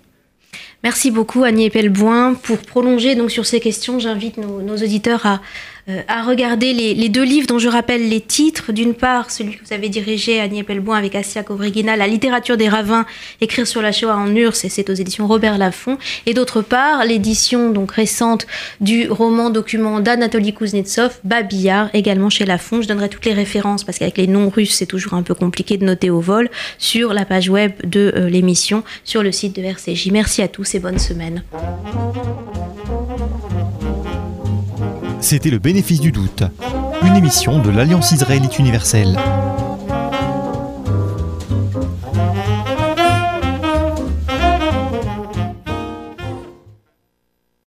Merci 0.83 1.11
beaucoup 1.11 1.43
Annie 1.43 1.69
Pelboin. 1.69 2.33
Pour 2.33 2.59
prolonger 2.59 3.15
donc 3.15 3.31
sur 3.31 3.45
ces 3.45 3.59
questions, 3.59 3.99
j'invite 3.99 4.37
nos, 4.37 4.77
auditeurs 4.77 5.25
à, 5.25 5.41
à 6.07 6.23
regarder 6.23 6.73
les, 6.73 7.09
deux 7.09 7.23
livres 7.23 7.47
dont 7.47 7.59
je 7.59 7.69
rappelle 7.69 8.09
les 8.09 8.19
titres. 8.19 8.73
D'une 8.73 8.93
part, 8.93 9.31
celui 9.31 9.55
que 9.55 9.63
vous 9.65 9.73
avez 9.73 9.87
dirigé, 9.87 10.39
Annie 10.39 10.63
Pelboin, 10.63 10.97
avec 10.97 11.15
Assia 11.15 11.43
Kovrigina, 11.43 11.95
La 11.95 12.07
littérature 12.07 12.57
des 12.57 12.67
ravins, 12.67 13.05
écrire 13.39 13.65
sur 13.65 13.81
la 13.81 13.91
Shoah 13.91 14.17
en 14.17 14.35
URSS, 14.35 14.65
et 14.65 14.69
c'est 14.69 14.89
aux 14.89 14.93
éditions 14.93 15.27
Robert 15.27 15.57
Laffont. 15.57 15.97
Et 16.25 16.33
d'autre 16.33 16.61
part, 16.61 17.05
l'édition 17.05 17.69
donc 17.71 17.91
récente 17.91 18.47
du 18.81 19.09
roman 19.09 19.49
document 19.49 19.99
d'Anatoly 20.01 20.53
Kuznetsov, 20.53 21.19
Babillard, 21.23 21.89
également 21.93 22.29
chez 22.29 22.45
Laffont. 22.45 22.81
Je 22.81 22.87
donnerai 22.87 23.07
toutes 23.07 23.25
les 23.25 23.33
références 23.33 23.83
parce 23.83 23.97
qu'avec 23.97 24.17
les 24.17 24.27
noms 24.27 24.49
russes, 24.49 24.75
c'est 24.75 24.85
toujours 24.85 25.13
un 25.13 25.23
peu 25.23 25.35
compliqué 25.35 25.77
de 25.77 25.85
noter 25.85 26.09
au 26.09 26.19
vol 26.19 26.49
sur 26.77 27.13
la 27.13 27.23
page 27.23 27.49
web 27.49 27.71
de 27.85 28.13
euh, 28.15 28.29
l'émission, 28.29 28.83
sur 29.05 29.23
le 29.23 29.31
site 29.31 29.55
de 29.55 29.63
RCJ. 29.63 30.11
Merci 30.11 30.41
à 30.41 30.47
tous 30.47 30.75
et 30.75 30.79
bonne 30.79 30.99
semaine. 30.99 31.43
C'était 35.21 35.49
le 35.49 35.59
bénéfice 35.59 35.99
du 35.99 36.11
doute, 36.11 36.43
une 37.03 37.15
émission 37.15 37.59
de 37.61 37.69
l'Alliance 37.69 38.11
israélite 38.11 38.59
universelle. 38.59 39.17